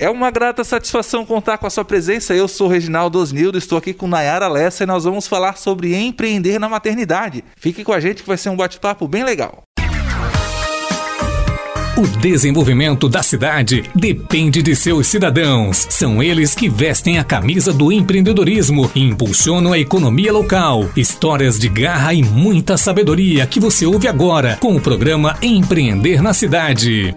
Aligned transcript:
É 0.00 0.08
uma 0.08 0.30
grata 0.30 0.64
satisfação 0.64 1.26
contar 1.26 1.58
com 1.58 1.66
a 1.66 1.70
sua 1.70 1.84
presença. 1.84 2.34
Eu 2.34 2.48
sou 2.48 2.68
Reginaldo 2.68 3.18
Osnildo, 3.18 3.58
estou 3.58 3.76
aqui 3.76 3.92
com 3.92 4.08
Nayara 4.08 4.48
Lessa 4.48 4.82
e 4.82 4.86
nós 4.86 5.04
vamos 5.04 5.28
falar 5.28 5.58
sobre 5.58 5.94
empreender 5.94 6.58
na 6.58 6.70
maternidade. 6.70 7.44
Fique 7.54 7.84
com 7.84 7.92
a 7.92 8.00
gente 8.00 8.22
que 8.22 8.28
vai 8.28 8.38
ser 8.38 8.48
um 8.48 8.56
bate-papo 8.56 9.06
bem 9.06 9.22
legal. 9.22 9.62
O 11.98 12.06
desenvolvimento 12.18 13.10
da 13.10 13.22
cidade 13.22 13.90
depende 13.94 14.62
de 14.62 14.74
seus 14.74 15.06
cidadãos. 15.06 15.86
São 15.90 16.22
eles 16.22 16.54
que 16.54 16.66
vestem 16.66 17.18
a 17.18 17.24
camisa 17.24 17.70
do 17.70 17.92
empreendedorismo 17.92 18.90
e 18.94 19.02
impulsionam 19.02 19.74
a 19.74 19.78
economia 19.78 20.32
local. 20.32 20.88
Histórias 20.96 21.58
de 21.58 21.68
garra 21.68 22.14
e 22.14 22.22
muita 22.22 22.78
sabedoria 22.78 23.46
que 23.46 23.60
você 23.60 23.84
ouve 23.84 24.08
agora 24.08 24.56
com 24.60 24.74
o 24.74 24.80
programa 24.80 25.36
Empreender 25.42 26.22
na 26.22 26.32
Cidade. 26.32 27.14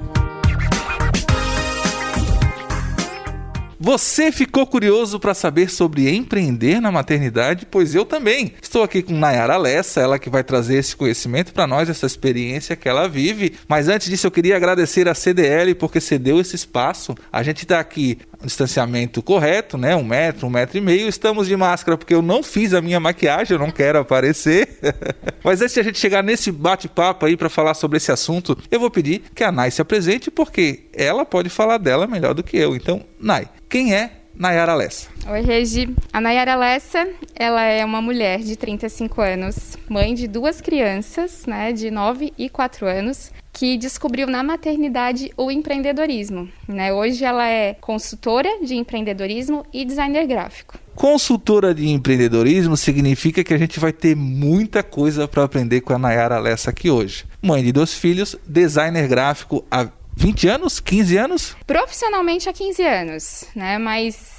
Você 3.85 4.31
ficou 4.31 4.65
curioso 4.65 5.19
para 5.19 5.33
saber 5.33 5.69
sobre 5.69 6.09
empreender 6.09 6.79
na 6.79 6.89
maternidade? 6.89 7.67
Pois 7.69 7.93
eu 7.93 8.05
também. 8.05 8.53
Estou 8.61 8.81
aqui 8.81 9.03
com 9.03 9.11
Nayara 9.11 9.57
Lessa, 9.57 9.99
ela 9.99 10.17
que 10.17 10.29
vai 10.29 10.41
trazer 10.41 10.77
esse 10.77 10.95
conhecimento 10.95 11.53
para 11.53 11.67
nós, 11.67 11.89
essa 11.89 12.05
experiência 12.05 12.77
que 12.77 12.87
ela 12.87 13.09
vive. 13.09 13.55
Mas 13.67 13.89
antes 13.89 14.09
disso, 14.09 14.25
eu 14.25 14.31
queria 14.31 14.55
agradecer 14.55 15.09
a 15.09 15.13
CDL 15.13 15.75
porque 15.75 15.99
cedeu 15.99 16.39
esse 16.39 16.55
espaço. 16.55 17.13
A 17.29 17.43
gente 17.43 17.63
está 17.63 17.77
aqui 17.77 18.19
distanciamento 18.45 19.21
correto, 19.21 19.77
né? 19.77 19.95
Um 19.95 20.03
metro, 20.03 20.47
um 20.47 20.49
metro 20.49 20.77
e 20.77 20.81
meio. 20.81 21.07
Estamos 21.07 21.47
de 21.47 21.55
máscara 21.55 21.97
porque 21.97 22.13
eu 22.13 22.21
não 22.21 22.43
fiz 22.43 22.73
a 22.73 22.81
minha 22.81 22.99
maquiagem, 22.99 23.55
eu 23.55 23.59
não 23.59 23.71
quero 23.71 23.99
aparecer. 23.99 24.79
Mas 25.43 25.61
antes 25.61 25.73
de 25.73 25.79
a 25.79 25.83
gente 25.83 25.99
chegar 25.99 26.23
nesse 26.23 26.51
bate-papo 26.51 27.25
aí 27.25 27.37
para 27.37 27.49
falar 27.49 27.73
sobre 27.73 27.97
esse 27.97 28.11
assunto, 28.11 28.57
eu 28.71 28.79
vou 28.79 28.89
pedir 28.89 29.23
que 29.33 29.43
a 29.43 29.51
Nay 29.51 29.71
se 29.71 29.81
apresente 29.81 30.31
porque 30.31 30.85
ela 30.93 31.25
pode 31.25 31.49
falar 31.49 31.77
dela 31.77 32.07
melhor 32.07 32.33
do 32.33 32.43
que 32.43 32.57
eu. 32.57 32.75
Então, 32.75 33.03
Nay, 33.19 33.47
quem 33.69 33.93
é 33.93 34.22
Nayara 34.35 34.73
Lessa? 34.73 35.09
Oi, 35.29 35.41
Regi. 35.41 35.95
A 36.11 36.19
Nayara 36.19 36.55
Lessa, 36.55 37.07
ela 37.35 37.63
é 37.63 37.85
uma 37.85 38.01
mulher 38.01 38.39
de 38.39 38.55
35 38.55 39.21
anos, 39.21 39.77
mãe 39.87 40.13
de 40.13 40.27
duas 40.27 40.59
crianças, 40.59 41.45
né, 41.45 41.71
de 41.71 41.91
9 41.91 42.33
e 42.37 42.49
4 42.49 42.87
anos, 42.87 43.31
que 43.53 43.77
descobriu 43.77 44.27
na 44.27 44.43
maternidade 44.43 45.31
o 45.37 45.51
empreendedorismo. 45.51 46.49
Né? 46.67 46.91
Hoje 46.91 47.23
ela 47.23 47.47
é 47.47 47.75
consultora 47.75 48.49
de 48.63 48.75
empreendedorismo 48.75 49.63
e 49.71 49.85
designer 49.85 50.25
gráfico. 50.25 50.77
Consultora 50.95 51.73
de 51.73 51.87
empreendedorismo 51.89 52.75
significa 52.75 53.43
que 53.43 53.53
a 53.53 53.57
gente 53.57 53.79
vai 53.79 53.93
ter 53.93 54.15
muita 54.15 54.81
coisa 54.81 55.27
para 55.27 55.43
aprender 55.43 55.81
com 55.81 55.93
a 55.93 55.97
Nayara 55.99 56.39
Lessa 56.39 56.71
aqui 56.71 56.89
hoje. 56.89 57.25
Mãe 57.41 57.63
de 57.63 57.71
dois 57.71 57.93
filhos, 57.93 58.35
designer 58.47 59.07
gráfico 59.07 59.63
há 59.69 59.87
20 60.15 60.47
anos? 60.47 60.79
15 60.79 61.17
anos? 61.17 61.57
Profissionalmente 61.65 62.47
há 62.47 62.53
15 62.53 62.83
anos, 62.83 63.45
né? 63.55 63.77
Mas 63.77 64.32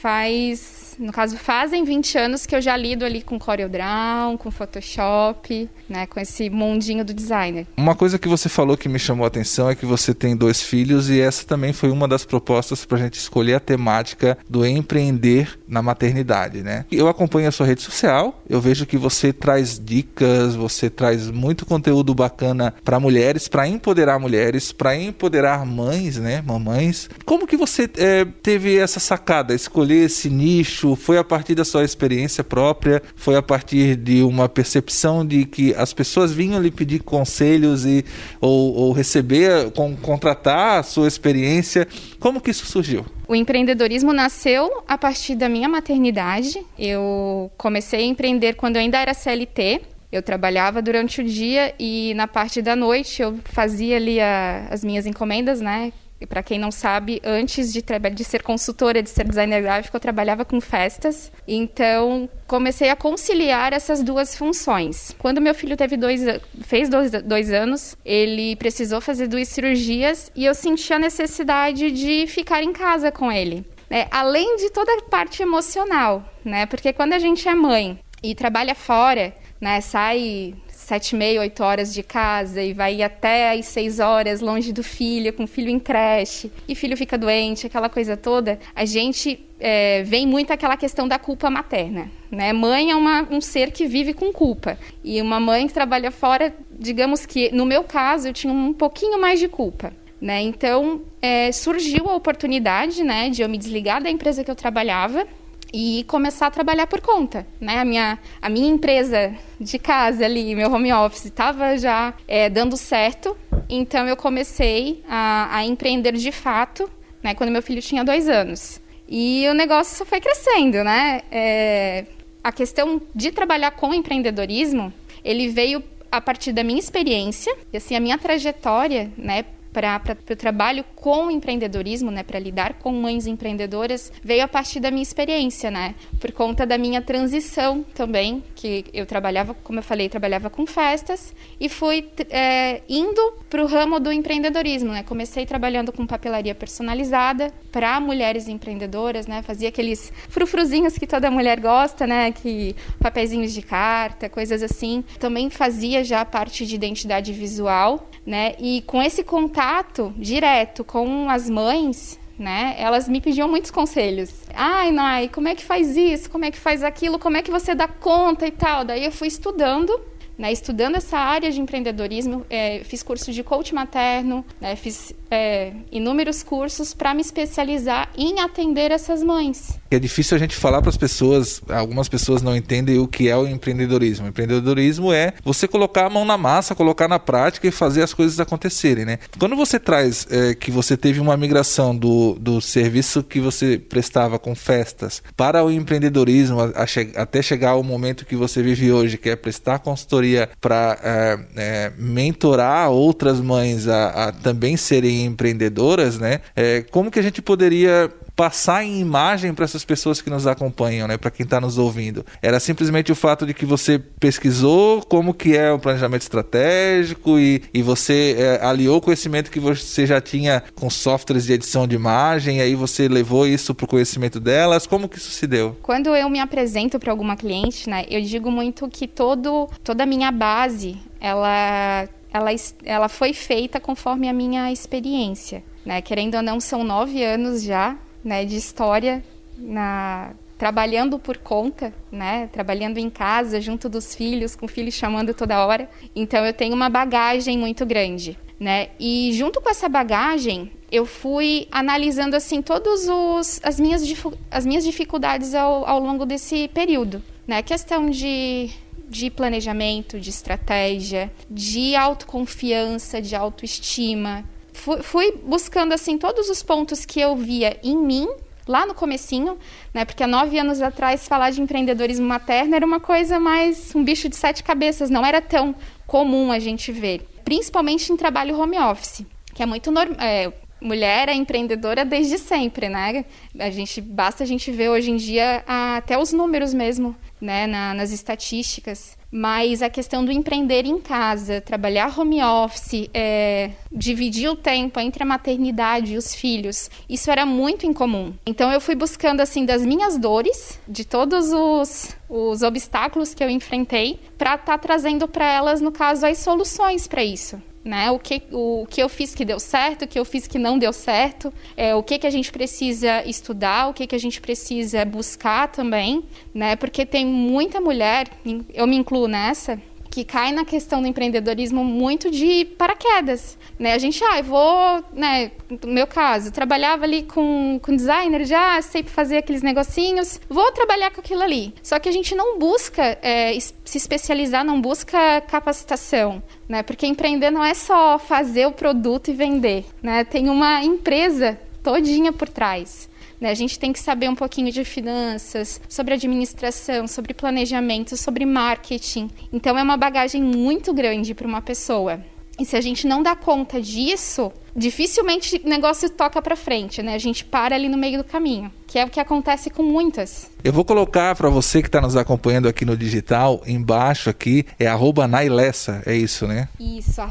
faz 0.00 0.87
no 0.98 1.12
caso, 1.12 1.36
fazem 1.36 1.84
20 1.84 2.18
anos 2.18 2.46
que 2.46 2.54
eu 2.54 2.60
já 2.60 2.76
lido 2.76 3.04
ali 3.04 3.22
com 3.22 3.38
CorelDRAW, 3.38 4.36
com 4.38 4.50
Photoshop, 4.50 5.68
né, 5.88 6.06
com 6.06 6.20
esse 6.20 6.50
mundinho 6.50 7.04
do 7.04 7.14
designer. 7.14 7.66
Uma 7.76 7.94
coisa 7.94 8.18
que 8.18 8.28
você 8.28 8.48
falou 8.48 8.76
que 8.76 8.88
me 8.88 8.98
chamou 8.98 9.24
a 9.24 9.28
atenção 9.28 9.70
é 9.70 9.74
que 9.74 9.86
você 9.86 10.12
tem 10.12 10.36
dois 10.36 10.62
filhos 10.62 11.08
e 11.08 11.20
essa 11.20 11.46
também 11.46 11.72
foi 11.72 11.90
uma 11.90 12.08
das 12.08 12.24
propostas 12.24 12.84
para 12.84 12.98
a 12.98 13.00
gente 13.02 13.14
escolher 13.14 13.54
a 13.54 13.60
temática 13.60 14.36
do 14.48 14.66
empreender 14.66 15.58
na 15.66 15.82
maternidade, 15.82 16.62
né? 16.62 16.84
Eu 16.90 17.08
acompanho 17.08 17.48
a 17.48 17.52
sua 17.52 17.66
rede 17.66 17.82
social, 17.82 18.42
eu 18.48 18.60
vejo 18.60 18.86
que 18.86 18.96
você 18.96 19.32
traz 19.32 19.80
dicas, 19.82 20.54
você 20.54 20.90
traz 20.90 21.30
muito 21.30 21.64
conteúdo 21.64 22.14
bacana 22.14 22.74
para 22.84 22.98
mulheres, 22.98 23.48
para 23.48 23.66
empoderar 23.66 24.18
mulheres, 24.18 24.72
para 24.72 24.96
empoderar 24.96 25.64
mães, 25.64 26.16
né, 26.18 26.42
mamães. 26.44 27.08
Como 27.24 27.46
que 27.46 27.56
você 27.56 27.88
é, 27.96 28.24
teve 28.42 28.76
essa 28.76 29.00
sacada, 29.00 29.54
escolher 29.54 30.06
esse 30.06 30.28
nicho? 30.28 30.87
Isso 30.88 30.96
foi 30.96 31.18
a 31.18 31.24
partir 31.24 31.54
da 31.54 31.64
sua 31.64 31.84
experiência 31.84 32.42
própria? 32.42 33.02
Foi 33.16 33.36
a 33.36 33.42
partir 33.42 33.96
de 33.96 34.22
uma 34.22 34.48
percepção 34.48 35.26
de 35.26 35.44
que 35.44 35.74
as 35.74 35.92
pessoas 35.92 36.32
vinham 36.32 36.60
lhe 36.60 36.70
pedir 36.70 37.00
conselhos 37.00 37.84
e 37.84 38.04
ou, 38.40 38.74
ou 38.74 38.92
receber, 38.92 39.70
com, 39.72 39.96
contratar 39.96 40.80
a 40.80 40.82
sua 40.82 41.06
experiência? 41.06 41.86
Como 42.18 42.40
que 42.40 42.50
isso 42.50 42.66
surgiu? 42.66 43.04
O 43.26 43.34
empreendedorismo 43.34 44.12
nasceu 44.12 44.82
a 44.86 44.96
partir 44.96 45.34
da 45.34 45.48
minha 45.48 45.68
maternidade. 45.68 46.64
Eu 46.78 47.50
comecei 47.58 48.00
a 48.00 48.06
empreender 48.06 48.54
quando 48.54 48.76
eu 48.76 48.82
ainda 48.82 48.98
era 48.98 49.12
CLT. 49.12 49.82
Eu 50.10 50.22
trabalhava 50.22 50.80
durante 50.80 51.20
o 51.20 51.24
dia 51.24 51.74
e 51.78 52.14
na 52.14 52.26
parte 52.26 52.62
da 52.62 52.74
noite 52.74 53.20
eu 53.20 53.38
fazia 53.44 53.96
ali 53.96 54.18
a, 54.18 54.68
as 54.70 54.82
minhas 54.82 55.04
encomendas, 55.04 55.60
né? 55.60 55.92
E 56.20 56.26
para 56.26 56.42
quem 56.42 56.58
não 56.58 56.70
sabe, 56.70 57.20
antes 57.24 57.72
de, 57.72 57.82
de 57.82 58.24
ser 58.24 58.42
consultora, 58.42 59.02
de 59.02 59.08
ser 59.08 59.24
designer 59.24 59.62
gráfico, 59.62 59.96
eu 59.96 60.00
trabalhava 60.00 60.44
com 60.44 60.60
festas. 60.60 61.30
Então, 61.46 62.28
comecei 62.46 62.90
a 62.90 62.96
conciliar 62.96 63.72
essas 63.72 64.02
duas 64.02 64.36
funções. 64.36 65.14
Quando 65.18 65.40
meu 65.40 65.54
filho 65.54 65.76
teve 65.76 65.96
dois, 65.96 66.22
fez 66.62 66.88
dois, 66.88 67.10
dois 67.22 67.52
anos, 67.52 67.96
ele 68.04 68.56
precisou 68.56 69.00
fazer 69.00 69.28
duas 69.28 69.48
cirurgias 69.48 70.32
e 70.34 70.44
eu 70.44 70.54
senti 70.54 70.92
a 70.92 70.98
necessidade 70.98 71.90
de 71.92 72.26
ficar 72.26 72.62
em 72.62 72.72
casa 72.72 73.12
com 73.12 73.30
ele. 73.30 73.64
Né? 73.88 74.06
Além 74.10 74.56
de 74.56 74.70
toda 74.70 74.92
a 74.92 75.02
parte 75.02 75.42
emocional, 75.42 76.24
né? 76.44 76.66
Porque 76.66 76.92
quando 76.92 77.12
a 77.12 77.18
gente 77.18 77.48
é 77.48 77.54
mãe 77.54 77.98
e 78.22 78.34
trabalha 78.34 78.74
fora, 78.74 79.34
né? 79.60 79.80
Sai 79.80 80.54
sete 80.88 81.10
e 81.10 81.16
meia, 81.16 81.40
oito 81.40 81.62
horas 81.62 81.92
de 81.92 82.02
casa 82.02 82.62
e 82.62 82.72
vai 82.72 83.02
até 83.02 83.52
às 83.52 83.66
seis 83.66 84.00
horas 84.00 84.40
longe 84.40 84.72
do 84.72 84.82
filho, 84.82 85.34
com 85.34 85.44
o 85.44 85.46
filho 85.46 85.68
em 85.68 85.78
creche, 85.78 86.50
e 86.66 86.74
filho 86.74 86.96
fica 86.96 87.18
doente, 87.18 87.66
aquela 87.66 87.90
coisa 87.90 88.16
toda, 88.16 88.58
a 88.74 88.86
gente 88.86 89.38
é, 89.60 90.02
vem 90.04 90.26
muito 90.26 90.50
aquela 90.50 90.78
questão 90.78 91.06
da 91.06 91.18
culpa 91.18 91.50
materna. 91.50 92.10
Né? 92.30 92.54
Mãe 92.54 92.90
é 92.90 92.96
uma, 92.96 93.28
um 93.30 93.38
ser 93.38 93.70
que 93.70 93.86
vive 93.86 94.14
com 94.14 94.32
culpa. 94.32 94.78
E 95.04 95.20
uma 95.20 95.38
mãe 95.38 95.66
que 95.66 95.74
trabalha 95.74 96.10
fora, 96.10 96.54
digamos 96.70 97.26
que, 97.26 97.54
no 97.54 97.66
meu 97.66 97.84
caso, 97.84 98.28
eu 98.28 98.32
tinha 98.32 98.52
um 98.52 98.72
pouquinho 98.72 99.20
mais 99.20 99.38
de 99.38 99.46
culpa. 99.48 99.92
Né? 100.18 100.40
Então, 100.40 101.02
é, 101.20 101.52
surgiu 101.52 102.08
a 102.08 102.14
oportunidade 102.14 103.04
né, 103.04 103.28
de 103.28 103.42
eu 103.42 103.48
me 103.48 103.58
desligar 103.58 104.02
da 104.02 104.08
empresa 104.08 104.42
que 104.42 104.50
eu 104.50 104.56
trabalhava 104.56 105.26
e 105.72 106.04
começar 106.08 106.46
a 106.46 106.50
trabalhar 106.50 106.86
por 106.86 107.00
conta, 107.00 107.46
né? 107.60 107.78
A 107.78 107.84
minha, 107.84 108.18
a 108.40 108.48
minha 108.48 108.68
empresa 108.68 109.34
de 109.60 109.78
casa 109.78 110.24
ali, 110.24 110.54
meu 110.54 110.72
home 110.72 110.92
office, 110.92 111.26
estava 111.26 111.76
já 111.76 112.14
é, 112.26 112.48
dando 112.48 112.76
certo, 112.76 113.36
então 113.68 114.06
eu 114.08 114.16
comecei 114.16 115.02
a, 115.08 115.48
a, 115.56 115.64
empreender 115.64 116.12
de 116.12 116.32
fato, 116.32 116.90
né? 117.22 117.34
Quando 117.34 117.50
meu 117.50 117.62
filho 117.62 117.82
tinha 117.82 118.04
dois 118.04 118.28
anos. 118.28 118.80
E 119.08 119.46
o 119.48 119.54
negócio 119.54 119.96
só 119.96 120.04
foi 120.04 120.20
crescendo, 120.20 120.82
né? 120.84 121.22
É, 121.30 122.04
a 122.42 122.52
questão 122.52 123.00
de 123.14 123.30
trabalhar 123.30 123.72
com 123.72 123.92
empreendedorismo, 123.92 124.92
ele 125.24 125.48
veio 125.48 125.82
a 126.10 126.20
partir 126.20 126.52
da 126.52 126.64
minha 126.64 126.78
experiência, 126.78 127.54
e 127.72 127.76
assim, 127.76 127.94
a 127.94 128.00
minha 128.00 128.16
trajetória, 128.16 129.12
né, 129.16 129.44
para 129.78 130.16
o 130.32 130.36
trabalho 130.36 130.84
com 130.96 131.30
empreendedorismo, 131.30 132.10
né, 132.10 132.24
para 132.24 132.38
lidar 132.40 132.74
com 132.74 132.90
mães 132.90 133.28
empreendedoras, 133.28 134.12
veio 134.24 134.42
a 134.42 134.48
partir 134.48 134.80
da 134.80 134.90
minha 134.90 135.02
experiência, 135.02 135.70
né, 135.70 135.94
por 136.20 136.32
conta 136.32 136.66
da 136.66 136.76
minha 136.76 137.00
transição 137.00 137.84
também, 137.94 138.42
que 138.56 138.86
eu 138.92 139.06
trabalhava, 139.06 139.54
como 139.54 139.78
eu 139.78 139.82
falei, 139.82 140.08
trabalhava 140.08 140.50
com 140.50 140.66
festas 140.66 141.32
e 141.60 141.68
fui 141.68 142.10
é, 142.28 142.82
indo 142.88 143.34
para 143.48 143.62
o 143.62 143.66
ramo 143.66 144.00
do 144.00 144.10
empreendedorismo, 144.10 144.90
né, 144.90 145.04
comecei 145.04 145.46
trabalhando 145.46 145.92
com 145.92 146.04
papelaria 146.06 146.56
personalizada 146.56 147.52
para 147.70 148.00
mulheres 148.00 148.48
empreendedoras, 148.48 149.28
né, 149.28 149.42
fazia 149.42 149.68
aqueles 149.68 150.12
frufruzinhos 150.28 150.98
que 150.98 151.06
toda 151.06 151.30
mulher 151.30 151.60
gosta, 151.60 152.04
né, 152.04 152.32
que 152.32 152.74
papeizinhos 152.98 153.54
de 153.54 153.62
carta, 153.62 154.28
coisas 154.28 154.60
assim. 154.60 155.04
Também 155.20 155.50
fazia 155.50 156.02
já 156.02 156.24
parte 156.24 156.66
de 156.66 156.74
identidade 156.74 157.32
visual, 157.32 158.10
né, 158.28 158.54
e 158.58 158.82
com 158.82 159.02
esse 159.02 159.24
contato 159.24 160.12
direto 160.14 160.84
com 160.84 161.30
as 161.30 161.48
mães, 161.48 162.20
né? 162.38 162.74
Elas 162.78 163.08
me 163.08 163.22
pediam 163.22 163.48
muitos 163.48 163.70
conselhos. 163.70 164.30
Ai, 164.54 164.90
Nai, 164.90 165.28
como 165.28 165.48
é 165.48 165.54
que 165.54 165.64
faz 165.64 165.96
isso? 165.96 166.28
Como 166.28 166.44
é 166.44 166.50
que 166.50 166.58
faz 166.58 166.84
aquilo? 166.84 167.18
Como 167.18 167.38
é 167.38 167.42
que 167.42 167.50
você 167.50 167.74
dá 167.74 167.88
conta 167.88 168.46
e 168.46 168.50
tal? 168.50 168.84
Daí 168.84 169.02
eu 169.02 169.10
fui 169.10 169.28
estudando 169.28 169.98
né, 170.38 170.52
estudando 170.52 170.94
essa 170.94 171.18
área 171.18 171.50
de 171.50 171.60
empreendedorismo, 171.60 172.46
é, 172.48 172.80
fiz 172.84 173.02
curso 173.02 173.32
de 173.32 173.42
coach 173.42 173.74
materno, 173.74 174.44
né, 174.60 174.76
fiz 174.76 175.12
é, 175.30 175.72
inúmeros 175.90 176.42
cursos 176.44 176.94
para 176.94 177.12
me 177.12 177.20
especializar 177.20 178.08
em 178.16 178.40
atender 178.40 178.92
essas 178.92 179.22
mães. 179.22 179.78
É 179.90 179.98
difícil 179.98 180.36
a 180.36 180.38
gente 180.38 180.54
falar 180.54 180.80
para 180.80 180.90
as 180.90 180.96
pessoas, 180.96 181.60
algumas 181.68 182.08
pessoas 182.08 182.42
não 182.42 182.54
entendem 182.54 182.98
o 182.98 183.08
que 183.08 183.28
é 183.28 183.36
o 183.36 183.46
empreendedorismo. 183.46 184.26
O 184.26 184.28
empreendedorismo 184.28 185.12
é 185.12 185.32
você 185.42 185.66
colocar 185.66 186.06
a 186.06 186.10
mão 186.10 186.24
na 186.24 186.36
massa, 186.36 186.74
colocar 186.74 187.08
na 187.08 187.18
prática 187.18 187.66
e 187.66 187.70
fazer 187.70 188.02
as 188.02 188.14
coisas 188.14 188.38
acontecerem. 188.38 189.04
Né? 189.04 189.18
Quando 189.38 189.56
você 189.56 189.80
traz 189.80 190.26
é, 190.30 190.54
que 190.54 190.70
você 190.70 190.96
teve 190.96 191.20
uma 191.20 191.36
migração 191.36 191.96
do, 191.96 192.34
do 192.34 192.60
serviço 192.60 193.22
que 193.22 193.40
você 193.40 193.78
prestava 193.78 194.38
com 194.38 194.54
festas 194.54 195.22
para 195.36 195.64
o 195.64 195.70
empreendedorismo, 195.70 196.60
a, 196.60 196.82
a 196.82 196.86
che 196.86 197.10
até 197.16 197.40
chegar 197.40 197.70
ao 197.70 197.82
momento 197.82 198.26
que 198.26 198.36
você 198.36 198.62
vive 198.62 198.92
hoje, 198.92 199.16
que 199.16 199.30
é 199.30 199.36
prestar 199.36 199.78
consultoria 199.78 200.27
consultoria 200.28 200.48
para 200.60 200.98
é, 201.02 201.38
é, 201.56 201.92
mentorar 201.96 202.90
outras 202.90 203.40
mães 203.40 203.88
a, 203.88 204.28
a, 204.28 204.32
também 204.32 204.76
serem 204.76 205.24
empreendedoras, 205.24 206.18
né? 206.18 206.40
É, 206.54 206.82
como 206.90 207.10
que 207.10 207.18
a 207.18 207.22
gente 207.22 207.40
poderia 207.40 208.10
passar 208.38 208.84
em 208.84 209.00
imagem 209.00 209.52
para 209.52 209.64
essas 209.64 209.84
pessoas 209.84 210.22
que 210.22 210.30
nos 210.30 210.46
acompanham, 210.46 211.08
né, 211.08 211.16
para 211.16 211.28
quem 211.28 211.42
está 211.42 211.60
nos 211.60 211.76
ouvindo. 211.76 212.24
Era 212.40 212.60
simplesmente 212.60 213.10
o 213.10 213.16
fato 213.16 213.44
de 213.44 213.52
que 213.52 213.66
você 213.66 213.98
pesquisou 213.98 215.02
como 215.02 215.34
que 215.34 215.56
é 215.56 215.72
o 215.72 215.78
planejamento 215.80 216.22
estratégico 216.22 217.36
e, 217.36 217.64
e 217.74 217.82
você 217.82 218.36
é, 218.38 218.64
aliou 218.64 218.98
o 218.98 219.00
conhecimento 219.00 219.50
que 219.50 219.58
você 219.58 220.06
já 220.06 220.20
tinha 220.20 220.62
com 220.76 220.88
softwares 220.88 221.46
de 221.46 221.54
edição 221.54 221.84
de 221.84 221.96
imagem, 221.96 222.58
e 222.58 222.60
aí 222.60 222.76
você 222.76 223.08
levou 223.08 223.44
isso 223.44 223.74
para 223.74 223.86
o 223.86 223.88
conhecimento 223.88 224.38
delas. 224.38 224.86
Como 224.86 225.08
que 225.08 225.18
isso 225.18 225.32
se 225.32 225.44
deu? 225.44 225.76
Quando 225.82 226.14
eu 226.14 226.30
me 226.30 226.38
apresento 226.38 227.00
para 227.00 227.10
alguma 227.10 227.36
cliente, 227.36 227.90
né, 227.90 228.04
eu 228.08 228.22
digo 228.22 228.52
muito 228.52 228.88
que 228.88 229.08
todo, 229.08 229.68
toda 229.82 230.04
a 230.04 230.06
minha 230.06 230.30
base, 230.30 230.96
ela 231.20 232.08
ela, 232.32 232.50
ela 232.84 233.08
foi 233.08 233.32
feita 233.32 233.80
conforme 233.80 234.28
a 234.28 234.32
minha 234.32 234.70
experiência. 234.70 235.64
Né? 235.84 236.00
Querendo 236.00 236.36
ou 236.36 236.42
não, 236.42 236.60
são 236.60 236.84
nove 236.84 237.24
anos 237.24 237.64
já 237.64 237.96
né, 238.24 238.44
de 238.44 238.56
história 238.56 239.22
na 239.56 240.32
trabalhando 240.56 241.20
por 241.20 241.38
conta, 241.38 241.94
né, 242.10 242.48
trabalhando 242.52 242.98
em 242.98 243.08
casa 243.08 243.60
junto 243.60 243.88
dos 243.88 244.12
filhos, 244.12 244.56
com 244.56 244.66
filhos 244.66 244.94
chamando 244.94 245.32
toda 245.32 245.64
hora. 245.64 245.88
Então 246.16 246.44
eu 246.44 246.52
tenho 246.52 246.74
uma 246.74 246.88
bagagem 246.90 247.56
muito 247.56 247.86
grande, 247.86 248.36
né? 248.58 248.88
E 248.98 249.32
junto 249.34 249.60
com 249.60 249.70
essa 249.70 249.88
bagagem, 249.88 250.72
eu 250.90 251.06
fui 251.06 251.68
analisando 251.70 252.34
assim 252.34 252.60
todos 252.60 253.06
os 253.08 253.60
as 253.62 253.78
minhas 253.78 254.02
as 254.50 254.66
minhas 254.66 254.84
dificuldades 254.84 255.54
ao, 255.54 255.86
ao 255.86 256.00
longo 256.00 256.26
desse 256.26 256.66
período, 256.68 257.22
né? 257.46 257.62
Questão 257.62 258.10
de 258.10 258.70
de 259.08 259.30
planejamento, 259.30 260.20
de 260.20 260.28
estratégia, 260.28 261.32
de 261.48 261.96
autoconfiança, 261.96 263.22
de 263.22 263.34
autoestima, 263.34 264.44
fui, 264.78 265.02
fui 265.02 265.32
buscando 265.44 265.92
assim 265.92 266.16
todos 266.16 266.48
os 266.48 266.62
pontos 266.62 267.04
que 267.04 267.20
eu 267.20 267.36
via 267.36 267.78
em 267.82 267.96
mim 267.96 268.28
lá 268.66 268.86
no 268.86 268.94
comecinho, 268.94 269.58
né? 269.92 270.04
Porque 270.04 270.22
há 270.22 270.26
nove 270.26 270.58
anos 270.58 270.80
atrás 270.80 271.26
falar 271.26 271.50
de 271.50 271.60
empreendedorismo 271.60 272.26
materno 272.26 272.74
era 272.74 272.86
uma 272.86 273.00
coisa 273.00 273.40
mais 273.40 273.94
um 273.94 274.04
bicho 274.04 274.28
de 274.28 274.36
sete 274.36 274.62
cabeças, 274.62 275.10
não 275.10 275.24
era 275.24 275.40
tão 275.40 275.74
comum 276.06 276.52
a 276.52 276.58
gente 276.58 276.92
ver, 276.92 277.26
principalmente 277.44 278.12
em 278.12 278.16
trabalho 278.16 278.58
home 278.58 278.78
office, 278.78 279.24
que 279.54 279.62
é 279.62 279.66
muito 279.66 279.90
normal. 279.90 280.16
É, 280.20 280.52
mulher 280.80 281.28
é 281.28 281.34
empreendedora 281.34 282.04
desde 282.04 282.38
sempre, 282.38 282.88
né? 282.88 283.24
A 283.58 283.70
gente 283.70 284.00
basta 284.00 284.44
a 284.44 284.46
gente 284.46 284.70
ver 284.70 284.88
hoje 284.88 285.10
em 285.10 285.16
dia 285.16 285.64
até 285.66 286.18
os 286.18 286.32
números 286.32 286.72
mesmo, 286.74 287.14
né? 287.40 287.66
Na, 287.66 287.94
nas 287.94 288.12
estatísticas 288.12 289.18
mas 289.30 289.82
a 289.82 289.90
questão 289.90 290.24
do 290.24 290.32
empreender 290.32 290.86
em 290.86 290.98
casa, 290.98 291.60
trabalhar 291.60 292.18
home 292.18 292.42
office, 292.42 293.08
é, 293.12 293.70
dividir 293.92 294.48
o 294.48 294.56
tempo 294.56 294.98
entre 294.98 295.22
a 295.22 295.26
maternidade 295.26 296.14
e 296.14 296.16
os 296.16 296.34
filhos, 296.34 296.90
isso 297.08 297.30
era 297.30 297.44
muito 297.44 297.86
incomum. 297.86 298.32
Então 298.46 298.72
eu 298.72 298.80
fui 298.80 298.94
buscando 298.94 299.40
assim 299.40 299.64
das 299.64 299.84
minhas 299.84 300.16
dores, 300.16 300.80
de 300.88 301.04
todos 301.04 301.52
os, 301.52 302.16
os 302.28 302.62
obstáculos 302.62 303.34
que 303.34 303.44
eu 303.44 303.50
enfrentei, 303.50 304.18
para 304.38 304.54
estar 304.54 304.64
tá 304.64 304.78
trazendo 304.78 305.28
para 305.28 305.46
elas, 305.46 305.80
no 305.80 305.92
caso, 305.92 306.26
as 306.26 306.38
soluções 306.38 307.06
para 307.06 307.22
isso 307.22 307.60
né? 307.84 308.10
O 308.10 308.18
que, 308.18 308.42
o, 308.50 308.82
o 308.82 308.86
que 308.86 309.02
eu 309.02 309.08
fiz 309.08 309.34
que 309.34 309.44
deu 309.44 309.58
certo, 309.58 310.04
o 310.04 310.08
que 310.08 310.18
eu 310.18 310.24
fiz 310.24 310.46
que 310.46 310.58
não 310.58 310.78
deu 310.78 310.92
certo, 310.92 311.52
é, 311.76 311.94
o 311.94 312.02
que, 312.02 312.18
que 312.18 312.26
a 312.26 312.30
gente 312.30 312.50
precisa 312.52 313.24
estudar, 313.24 313.88
o 313.88 313.94
que, 313.94 314.06
que 314.06 314.14
a 314.14 314.18
gente 314.18 314.40
precisa 314.40 315.04
buscar 315.04 315.68
também, 315.68 316.24
né? 316.54 316.76
Porque 316.76 317.06
tem 317.06 317.24
muita 317.26 317.80
mulher, 317.80 318.28
eu 318.74 318.86
me 318.86 318.96
incluo 318.96 319.28
nessa, 319.28 319.80
que 320.18 320.24
cai 320.24 320.50
na 320.50 320.64
questão 320.64 321.00
do 321.00 321.06
empreendedorismo 321.06 321.84
muito 321.84 322.28
de 322.28 322.64
paraquedas, 322.76 323.56
né? 323.78 323.92
A 323.92 323.98
gente, 323.98 324.22
ah, 324.24 324.38
eu 324.38 324.44
vou, 324.44 325.04
né, 325.12 325.52
no 325.70 325.92
meu 325.92 326.08
caso, 326.08 326.50
trabalhava 326.50 327.04
ali 327.04 327.22
com, 327.22 327.78
com 327.80 327.94
designer, 327.94 328.44
já 328.44 328.82
sei 328.82 329.04
fazer 329.04 329.38
aqueles 329.38 329.62
negocinhos, 329.62 330.40
vou 330.48 330.72
trabalhar 330.72 331.12
com 331.12 331.20
aquilo 331.20 331.42
ali. 331.42 331.72
Só 331.84 332.00
que 332.00 332.08
a 332.08 332.12
gente 332.12 332.34
não 332.34 332.58
busca 332.58 333.16
é, 333.22 333.56
se 333.60 333.96
especializar, 333.96 334.64
não 334.64 334.80
busca 334.80 335.40
capacitação, 335.42 336.42
né? 336.68 336.82
Porque 336.82 337.06
empreender 337.06 337.50
não 337.50 337.64
é 337.64 337.74
só 337.74 338.18
fazer 338.18 338.66
o 338.66 338.72
produto 338.72 339.30
e 339.30 339.34
vender, 339.34 339.84
né? 340.02 340.24
Tem 340.24 340.48
uma 340.48 340.82
empresa 340.82 341.60
todinha 341.80 342.32
por 342.32 342.48
trás. 342.48 343.08
Né? 343.40 343.50
A 343.50 343.54
gente 343.54 343.78
tem 343.78 343.92
que 343.92 344.00
saber 344.00 344.28
um 344.28 344.34
pouquinho 344.34 344.72
de 344.72 344.84
finanças, 344.84 345.80
sobre 345.88 346.14
administração, 346.14 347.06
sobre 347.06 347.34
planejamento, 347.34 348.16
sobre 348.16 348.44
marketing. 348.44 349.30
Então 349.52 349.78
é 349.78 349.82
uma 349.82 349.96
bagagem 349.96 350.42
muito 350.42 350.92
grande 350.92 351.34
para 351.34 351.46
uma 351.46 351.62
pessoa. 351.62 352.20
E 352.58 352.64
se 352.64 352.76
a 352.76 352.80
gente 352.80 353.06
não 353.06 353.22
dá 353.22 353.36
conta 353.36 353.80
disso, 353.80 354.50
dificilmente 354.74 355.62
o 355.64 355.68
negócio 355.68 356.10
toca 356.10 356.42
para 356.42 356.56
frente, 356.56 357.00
né? 357.00 357.14
A 357.14 357.18
gente 357.18 357.44
para 357.44 357.76
ali 357.76 357.88
no 357.88 357.96
meio 357.96 358.18
do 358.18 358.24
caminho, 358.24 358.72
que 358.84 358.98
é 358.98 359.04
o 359.04 359.08
que 359.08 359.20
acontece 359.20 359.70
com 359.70 359.84
muitas. 359.84 360.50
Eu 360.64 360.72
vou 360.72 360.84
colocar 360.84 361.36
para 361.36 361.48
você 361.48 361.80
que 361.80 361.86
está 361.86 362.00
nos 362.00 362.16
acompanhando 362.16 362.66
aqui 362.66 362.84
no 362.84 362.96
digital, 362.96 363.62
embaixo 363.64 364.28
aqui, 364.28 364.66
é 364.76 364.88
arroba 364.88 365.28
Nailessa, 365.28 366.02
é 366.04 366.16
isso, 366.16 366.48
né? 366.48 366.68
Isso, 366.80 367.22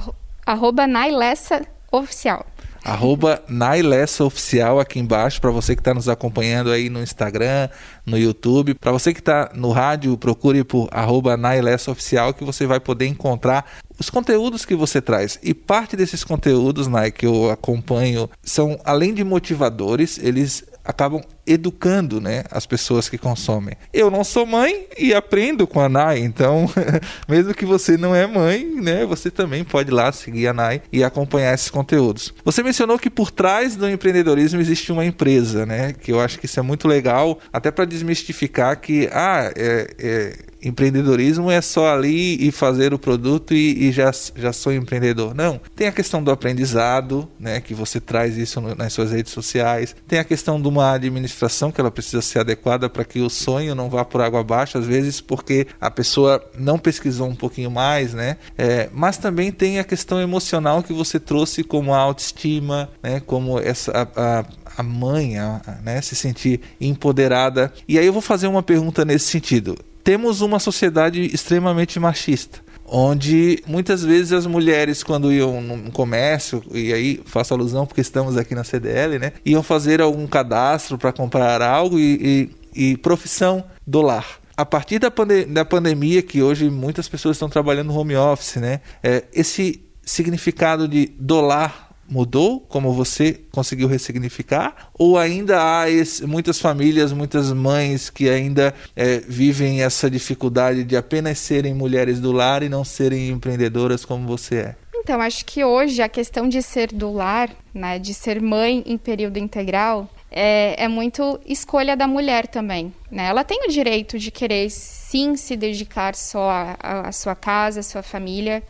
arroba 0.46 0.88
Nailessa 0.88 1.68
Oficial 1.92 2.46
arroba 2.84 3.42
Nailessa 3.48 4.24
Oficial 4.24 4.80
aqui 4.80 5.00
embaixo, 5.00 5.40
para 5.42 5.52
você 5.52 5.76
que 5.76 5.82
está 5.82 5.94
nos 5.94 6.10
acompanhando 6.10 6.72
aí 6.72 6.90
no 6.90 7.02
Instagram, 7.02 7.70
no 8.06 8.18
YouTube. 8.18 8.74
Para 8.74 8.92
você 8.92 9.14
que 9.14 9.20
está 9.20 9.52
no 9.54 9.72
rádio, 9.72 10.18
procure 10.18 10.64
por 10.64 10.88
arroba 10.92 11.38
Nailessa 11.38 11.92
Oficial 11.92 12.34
que 12.34 12.44
você 12.44 12.66
vai 12.66 12.80
poder 12.80 13.08
encontrar 13.08 13.66
os 14.00 14.10
conteúdos 14.10 14.66
que 14.66 14.76
você 14.76 15.02
traz. 15.02 15.40
E 15.42 15.54
parte 15.54 15.96
desses 15.96 16.24
conteúdos, 16.24 16.88
Nai, 16.88 17.12
que 17.12 17.26
eu 17.26 17.50
acompanho, 17.50 18.30
são 18.44 18.80
além 18.84 19.14
de 19.14 19.24
motivadores, 19.24 20.18
eles 20.20 20.64
acabam 20.84 21.22
educando 21.48 22.20
né, 22.20 22.44
as 22.52 22.66
pessoas 22.66 23.10
que 23.10 23.18
consomem. 23.18 23.76
Eu 23.94 24.12
não 24.12 24.24
sou 24.24 24.46
mãe 24.46 24.88
e 24.98 25.14
aprendo 25.14 25.66
com 25.66 25.80
a 25.80 25.88
Nai, 25.90 26.20
então, 26.20 26.70
mesmo 27.28 27.54
que 27.54 27.66
você 27.66 27.98
não 27.98 28.14
é 28.14 28.28
mãe, 28.28 28.66
né, 28.66 29.06
você 29.06 29.32
também 29.32 29.64
pode 29.64 29.90
ir 29.90 29.94
lá 29.94 30.12
seguir 30.12 30.48
a 30.48 30.54
Nai 30.54 30.82
e 30.92 31.04
acompanhar 31.04 31.54
esses 31.54 31.70
conteúdos. 31.70 32.34
Você 32.44 32.62
mencionou 32.62 33.00
que 33.00 33.10
por 33.10 33.32
trás 33.32 33.76
do 33.76 33.90
empreendedorismo 33.90 34.60
existe 34.60 34.92
uma 34.92 35.06
empresa, 35.06 35.66
né, 35.66 35.94
que 35.94 36.12
eu 36.12 36.20
acho 36.20 36.40
que 36.40 36.46
isso 36.46 36.60
é 36.60 36.64
muito 36.64 36.88
legal, 36.88 37.40
até 37.52 37.72
para 37.72 37.86
desmistificar 37.86 38.80
que, 38.80 39.10
ah, 39.12 39.52
é, 39.56 39.88
é 39.98 40.48
empreendedorismo 40.62 41.50
é 41.52 41.62
só 41.62 41.94
ali 41.94 42.48
e 42.48 42.52
fazer 42.52 42.94
o 42.94 43.00
produto 43.00 43.54
e, 43.54 43.88
e, 43.88 43.92
já, 43.92 44.12
já 44.36 44.52
sou 44.52 44.74
empreendedor. 44.74 45.34
Não. 45.34 45.60
Tem 45.76 45.88
a 45.88 45.92
questão 45.92 46.24
do 46.24 46.32
aprendizado, 46.32 47.30
né, 47.40 47.62
que 47.62 47.74
você 47.74 48.00
traz 48.00 48.38
isso 48.38 48.60
no, 48.60 48.76
nas 48.76 48.94
suas 48.94 49.12
redes 49.12 49.32
sociais. 49.32 49.96
Tem 50.08 50.20
a 50.20 50.24
questão 50.24 50.62
de 50.62 50.68
uma 50.68 50.94
administração 50.94 51.37
que 51.74 51.82
ela 51.82 51.92
precisa 51.92 52.22
ser 52.22 52.40
adequada 52.40 52.90
para 52.90 53.04
que 53.04 53.20
o 53.20 53.30
sonho 53.30 53.76
não 53.76 53.90
vá 53.90 54.04
por 54.04 54.22
água 54.22 54.40
abaixo, 54.40 54.78
às 54.78 54.86
vezes 54.86 55.22
porque 55.22 55.68
a 55.80 55.92
pessoa 55.92 56.44
não 56.58 56.80
pesquisou 56.80 57.28
um 57.28 57.36
pouquinho 57.36 57.70
mais, 57.70 58.14
né? 58.14 58.38
É, 58.58 58.90
mas 58.92 59.18
também 59.18 59.52
tem 59.52 59.80
a 59.80 59.84
questão 59.84 60.20
emocional 60.20 60.84
que 60.84 60.94
você 60.94 61.20
trouxe 61.20 61.64
como 61.64 61.94
a 61.94 61.98
autoestima, 61.98 62.90
né, 63.02 63.20
como 63.20 63.60
essa 63.60 63.92
a, 63.92 64.40
a, 64.40 64.46
a 64.78 64.84
mãe, 64.84 65.38
a, 65.38 65.62
né, 65.84 66.02
se 66.02 66.16
sentir 66.16 66.62
empoderada. 66.80 67.74
E 67.88 67.98
aí 67.98 68.06
eu 68.06 68.14
vou 68.14 68.22
fazer 68.22 68.48
uma 68.48 68.64
pergunta 68.64 69.06
nesse 69.06 69.26
sentido 69.26 69.78
temos 70.08 70.40
uma 70.40 70.58
sociedade 70.58 71.22
extremamente 71.36 72.00
machista 72.00 72.62
onde 72.88 73.62
muitas 73.68 74.04
vezes 74.04 74.32
as 74.32 74.46
mulheres 74.46 75.04
quando 75.04 75.32
iam 75.32 75.62
no 75.62 75.92
comércio 75.92 76.64
e 76.72 76.94
aí 76.94 77.22
faço 77.26 77.54
alusão 77.54 77.86
porque 77.86 78.02
estamos 78.02 78.38
aqui 78.38 78.56
na 78.56 78.64
CDL, 78.64 79.20
né, 79.20 79.34
iam 79.46 79.62
fazer 79.62 80.02
algum 80.02 80.26
cadastro 80.26 80.98
para 80.98 81.12
comprar 81.12 81.62
algo 81.62 82.00
e, 82.00 82.50
e, 82.74 82.92
e, 82.92 82.98
profissão 82.98 83.64
do 83.86 84.02
lar. 84.02 84.40
A 84.56 84.66
partir 84.66 84.98
da, 84.98 85.12
pande 85.12 85.46
da 85.46 85.64
pandemia, 85.64 86.22
que 86.22 86.42
hoje 86.42 86.70
muitas 86.70 87.08
pessoas 87.08 87.36
estão 87.36 87.50
trabalhando 87.50 87.94
home 87.94 88.16
office, 88.16 88.56
né, 88.56 88.82
é, 89.04 89.26
esse 89.34 89.82
significado 90.02 90.88
de 90.88 91.12
dolar 91.20 91.87
mudou, 92.10 92.60
como 92.62 92.94
você 92.94 93.40
conseguiu 93.52 93.88
ressignificar? 93.88 94.90
Ou 94.94 95.18
ainda 95.18 95.62
há 95.62 95.90
esse, 95.90 96.26
muitas 96.26 96.60
famílias, 96.60 97.12
muitas 97.12 97.52
mães 97.52 98.10
que 98.10 98.30
ainda 98.30 98.74
é, 98.96 99.20
vivem 99.20 99.82
essa 99.82 100.10
dificuldade 100.10 100.84
de 100.84 100.96
apenas 100.96 101.40
serem 101.40 101.74
mulheres 101.74 102.20
do 102.20 102.32
lar 102.32 102.64
e 102.64 102.70
não 102.70 102.84
serem 102.84 103.30
empreendedoras 103.30 104.06
como 104.06 104.26
você 104.26 104.56
é? 104.58 104.76
Então, 104.96 105.22
acho 105.22 105.46
que 105.46 105.64
hoje 105.64 106.02
a 106.02 106.10
questão 106.10 106.50
de 106.50 106.62
ser 106.62 106.92
do 106.92 107.14
lar, 107.14 107.50
né, 107.74 107.98
de 107.98 108.14
ser 108.14 108.42
mãe 108.42 108.84
em 108.86 108.98
período 108.98 109.38
integral, 109.38 110.10
é, 110.30 110.84
é 110.84 110.88
muito 110.88 111.40
escolha 111.46 111.96
da 111.96 112.08
mulher 112.08 112.48
também. 112.48 112.94
Né? 113.10 113.28
Ela 113.28 113.44
tem 113.44 113.66
o 113.66 113.72
direito 113.72 114.20
de 114.20 114.32
querer 114.32 114.70
sim 114.70 115.38
se 115.38 115.56
dedicar 115.56 116.14
só 116.14 116.76
à 116.80 117.12
sua 117.14 117.36
casa, 117.36 117.80
à 117.80 117.84
sua 117.84 118.04
família, 118.04 118.62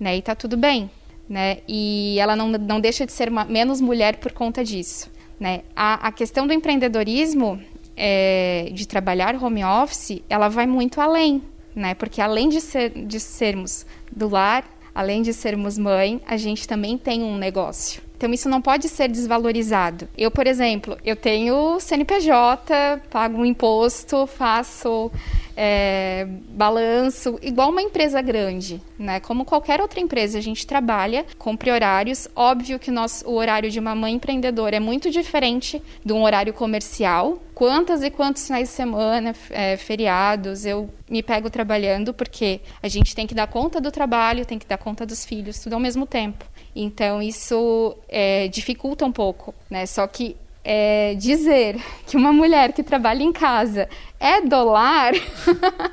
né? 0.00 0.16
e 0.16 0.22
tá 0.22 0.34
tudo 0.34 0.56
bem 0.56 0.90
né? 1.28 1.58
E 1.68 2.16
ela 2.18 2.36
não, 2.36 2.48
não 2.48 2.80
deixa 2.80 3.06
de 3.06 3.12
ser 3.12 3.28
uma, 3.28 3.44
menos 3.44 3.80
mulher 3.80 4.16
por 4.16 4.32
conta 4.32 4.64
disso, 4.64 5.10
né? 5.38 5.62
A, 5.74 6.08
a 6.08 6.12
questão 6.12 6.46
do 6.46 6.52
empreendedorismo, 6.52 7.60
é, 7.96 8.70
de 8.72 8.86
trabalhar 8.86 9.42
home 9.42 9.64
office, 9.64 10.22
ela 10.28 10.48
vai 10.48 10.66
muito 10.66 11.00
além, 11.00 11.42
né? 11.74 11.94
Porque 11.94 12.20
além 12.20 12.48
de, 12.48 12.60
ser, 12.60 12.90
de 12.90 13.20
sermos 13.20 13.86
do 14.14 14.28
lar, 14.28 14.64
além 14.94 15.22
de 15.22 15.32
sermos 15.32 15.78
mãe, 15.78 16.20
a 16.26 16.36
gente 16.36 16.66
também 16.66 16.98
tem 16.98 17.22
um 17.22 17.36
negócio. 17.36 18.02
Então 18.22 18.32
isso 18.32 18.48
não 18.48 18.62
pode 18.62 18.88
ser 18.88 19.08
desvalorizado. 19.08 20.08
Eu, 20.16 20.30
por 20.30 20.46
exemplo, 20.46 20.96
eu 21.04 21.16
tenho 21.16 21.80
CNPJ, 21.80 23.00
pago 23.10 23.38
um 23.38 23.44
imposto, 23.44 24.28
faço 24.28 25.10
é, 25.56 26.28
balanço, 26.50 27.36
igual 27.42 27.70
uma 27.70 27.82
empresa 27.82 28.22
grande, 28.22 28.80
né? 28.96 29.18
Como 29.18 29.44
qualquer 29.44 29.80
outra 29.80 29.98
empresa, 29.98 30.38
a 30.38 30.40
gente 30.40 30.64
trabalha, 30.64 31.26
cumpre 31.36 31.72
horários. 31.72 32.28
Óbvio 32.36 32.78
que 32.78 32.92
nós, 32.92 33.24
o 33.26 33.32
horário 33.32 33.72
de 33.72 33.80
uma 33.80 33.92
mãe 33.92 34.14
empreendedora 34.14 34.76
é 34.76 34.80
muito 34.80 35.10
diferente 35.10 35.82
de 36.04 36.12
um 36.12 36.22
horário 36.22 36.52
comercial. 36.52 37.42
Quantas 37.62 38.02
e 38.02 38.10
quantos 38.10 38.44
finais 38.44 38.70
de 38.70 38.74
semana, 38.74 39.32
é, 39.50 39.76
feriados, 39.76 40.66
eu 40.66 40.90
me 41.08 41.22
pego 41.22 41.48
trabalhando, 41.48 42.12
porque 42.12 42.60
a 42.82 42.88
gente 42.88 43.14
tem 43.14 43.24
que 43.24 43.36
dar 43.36 43.46
conta 43.46 43.80
do 43.80 43.92
trabalho, 43.92 44.44
tem 44.44 44.58
que 44.58 44.66
dar 44.66 44.76
conta 44.76 45.06
dos 45.06 45.24
filhos, 45.24 45.60
tudo 45.60 45.74
ao 45.74 45.78
mesmo 45.78 46.04
tempo. 46.04 46.44
Então 46.74 47.22
isso 47.22 47.96
é, 48.08 48.48
dificulta 48.48 49.04
um 49.04 49.12
pouco, 49.12 49.54
né? 49.70 49.86
Só 49.86 50.04
que 50.08 50.36
é, 50.64 51.14
dizer 51.14 51.80
que 52.04 52.16
uma 52.16 52.32
mulher 52.32 52.72
que 52.72 52.82
trabalha 52.82 53.22
em 53.22 53.32
casa 53.32 53.88
é 54.18 54.40
dolar, 54.40 55.12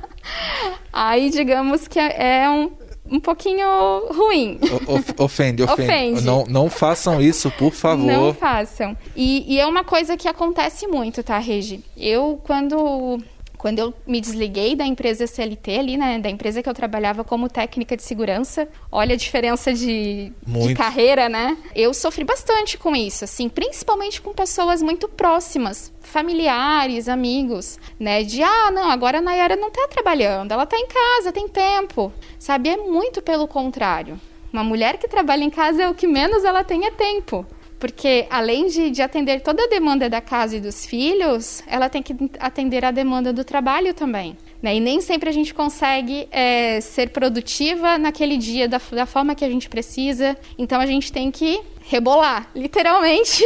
aí 0.91 1.29
digamos 1.29 1.87
que 1.87 1.99
é 1.99 2.49
um, 2.49 2.71
um 3.09 3.19
pouquinho 3.19 3.67
ruim. 4.11 4.59
O, 4.87 5.23
ofende, 5.23 5.63
ofende. 5.63 5.83
ofende. 5.83 6.21
Não, 6.23 6.45
não 6.45 6.69
façam 6.69 7.21
isso, 7.21 7.51
por 7.51 7.73
favor. 7.73 8.05
Não 8.05 8.33
façam. 8.33 8.95
E, 9.15 9.55
e 9.55 9.59
é 9.59 9.65
uma 9.65 9.83
coisa 9.83 10.15
que 10.15 10.27
acontece 10.27 10.87
muito, 10.87 11.23
tá, 11.23 11.37
Regi? 11.39 11.83
Eu, 11.97 12.39
quando 12.43 13.19
quando 13.59 13.79
eu 13.79 13.93
me 14.07 14.21
desliguei 14.21 14.73
da 14.73 14.85
empresa 14.85 15.27
CLT 15.27 15.79
ali, 15.79 15.97
né, 15.97 16.17
da 16.17 16.29
empresa 16.29 16.63
que 16.63 16.69
eu 16.69 16.73
trabalhava 16.73 17.25
como 17.25 17.49
técnica 17.49 17.97
de 17.97 18.01
segurança, 18.01 18.69
olha 18.89 19.15
a 19.15 19.17
diferença 19.17 19.73
de, 19.73 20.31
de, 20.47 20.73
carreira, 20.73 21.27
né? 21.27 21.57
Eu 21.75 21.93
sofri 21.93 22.23
bastante 22.23 22.77
com 22.77 22.95
isso, 22.95 23.25
assim, 23.25 23.49
principalmente 23.49 24.21
com 24.21 24.33
pessoas 24.33 24.81
muito 24.81 25.09
próximas, 25.09 25.91
familiares, 25.99 27.09
amigos, 27.09 27.77
né? 27.99 28.23
De 28.23 28.41
ah, 28.41 28.71
não, 28.71 28.89
agora 28.89 29.17
a 29.17 29.21
Nayara 29.21 29.57
não 29.57 29.69
tá 29.69 29.89
trabalhando, 29.89 30.53
ela 30.53 30.65
tá 30.65 30.77
em 30.77 30.87
casa, 30.87 31.33
tem 31.33 31.49
tempo. 31.49 32.13
Sabe? 32.39 32.69
É 32.69 32.77
muito 32.77 33.21
pelo 33.21 33.45
contrário. 33.45 34.17
Uma 34.53 34.63
mulher 34.63 34.97
que 34.97 35.07
trabalha 35.07 35.43
em 35.43 35.49
casa 35.49 35.83
é 35.83 35.89
o 35.89 35.93
que 35.93 36.07
menos 36.07 36.45
ela 36.45 36.63
tem 36.63 36.85
é 36.85 36.91
tempo 36.91 37.45
porque 37.79 38.27
além 38.29 38.67
de, 38.67 38.89
de, 38.91 39.01
atender 39.01 39.41
toda 39.41 39.63
a 39.63 39.67
demanda 39.67 40.09
da 40.09 40.19
casa 40.19 40.57
e 40.57 40.59
dos 40.59 40.85
filhos, 40.85 41.63
ela 41.65 41.89
tem 41.89 42.03
que 42.03 42.13
atender 42.39 42.83
a 42.83 42.91
demanda 42.91 43.31
do 43.31 43.43
trabalho 43.43 43.93
também. 43.93 44.37
Né? 44.61 44.75
E 44.75 44.79
nem 44.79 44.99
sempre 44.99 45.29
a 45.29 45.31
gente 45.31 45.53
consegue 45.53 46.27
é, 46.31 46.81
ser 46.81 47.09
produtiva 47.09 47.97
naquele 47.97 48.37
dia 48.37 48.67
da, 48.67 48.81
da 48.91 49.05
forma 49.05 49.33
que 49.33 49.45
a 49.45 49.49
gente 49.49 49.69
precisa. 49.69 50.37
Então 50.57 50.81
a 50.81 50.85
gente 50.85 51.11
tem 51.11 51.31
que 51.31 51.61
rebolar, 51.81 52.49
literalmente, 52.53 53.43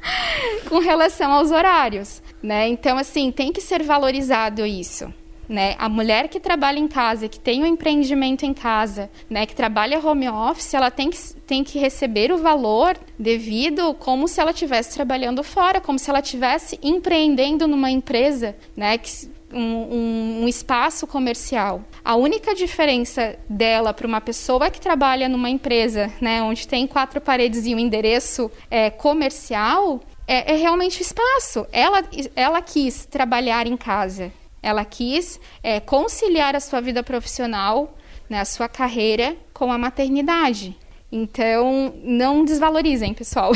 com 0.68 0.78
relação 0.78 1.32
aos 1.32 1.50
horários. 1.50 2.22
Né? 2.42 2.68
Então, 2.68 2.98
assim, 2.98 3.32
tem 3.32 3.52
que 3.52 3.60
ser 3.60 3.82
valorizado 3.82 4.66
isso 4.66 5.12
né? 5.48 5.74
A 5.78 5.88
mulher 5.88 6.28
que 6.28 6.40
trabalha 6.40 6.78
em 6.78 6.88
casa, 6.88 7.28
que 7.28 7.38
tem 7.38 7.62
um 7.62 7.66
empreendimento 7.66 8.44
em 8.44 8.54
casa, 8.54 9.10
né, 9.28 9.46
que 9.46 9.54
trabalha 9.54 10.04
home 10.04 10.28
office, 10.28 10.74
ela 10.74 10.90
tem 10.90 11.10
que, 11.10 11.18
tem 11.46 11.64
que 11.64 11.78
receber 11.78 12.32
o 12.32 12.38
valor 12.38 12.96
devido 13.18 13.94
como 13.94 14.26
se 14.28 14.40
ela 14.40 14.50
estivesse 14.50 14.94
trabalhando 14.94 15.42
fora, 15.42 15.80
como 15.80 15.98
se 15.98 16.08
ela 16.08 16.20
estivesse 16.20 16.78
empreendendo 16.82 17.66
numa 17.66 17.90
empresa, 17.90 18.56
né, 18.76 18.98
que, 18.98 19.10
um, 19.52 19.60
um, 19.60 20.42
um, 20.44 20.48
espaço 20.48 21.06
comercial. 21.06 21.82
A 22.02 22.16
única 22.16 22.54
diferença 22.54 23.36
dela 23.48 23.92
para 23.92 24.06
uma 24.06 24.20
pessoa 24.20 24.70
que 24.70 24.80
trabalha 24.80 25.28
numa 25.28 25.50
empresa, 25.50 26.10
né, 26.20 26.42
onde 26.42 26.66
tem 26.66 26.86
quatro 26.86 27.20
paredes 27.20 27.66
e 27.66 27.74
um 27.74 27.78
endereço 27.78 28.50
é, 28.70 28.90
comercial, 28.90 30.00
é, 30.26 30.52
é 30.52 30.56
realmente 30.56 31.00
o 31.00 31.02
espaço. 31.02 31.66
Ela, 31.70 32.02
ela 32.34 32.62
quis 32.62 33.04
trabalhar 33.06 33.66
em 33.66 33.76
casa. 33.76 34.32
Ela 34.62 34.84
quis 34.84 35.40
é, 35.62 35.80
conciliar 35.80 36.54
a 36.54 36.60
sua 36.60 36.80
vida 36.80 37.02
profissional, 37.02 37.96
né, 38.28 38.40
a 38.40 38.44
sua 38.44 38.68
carreira, 38.68 39.36
com 39.52 39.72
a 39.72 39.78
maternidade. 39.78 40.76
Então, 41.14 41.92
não 42.02 42.42
desvalorizem, 42.42 43.12
pessoal. 43.12 43.52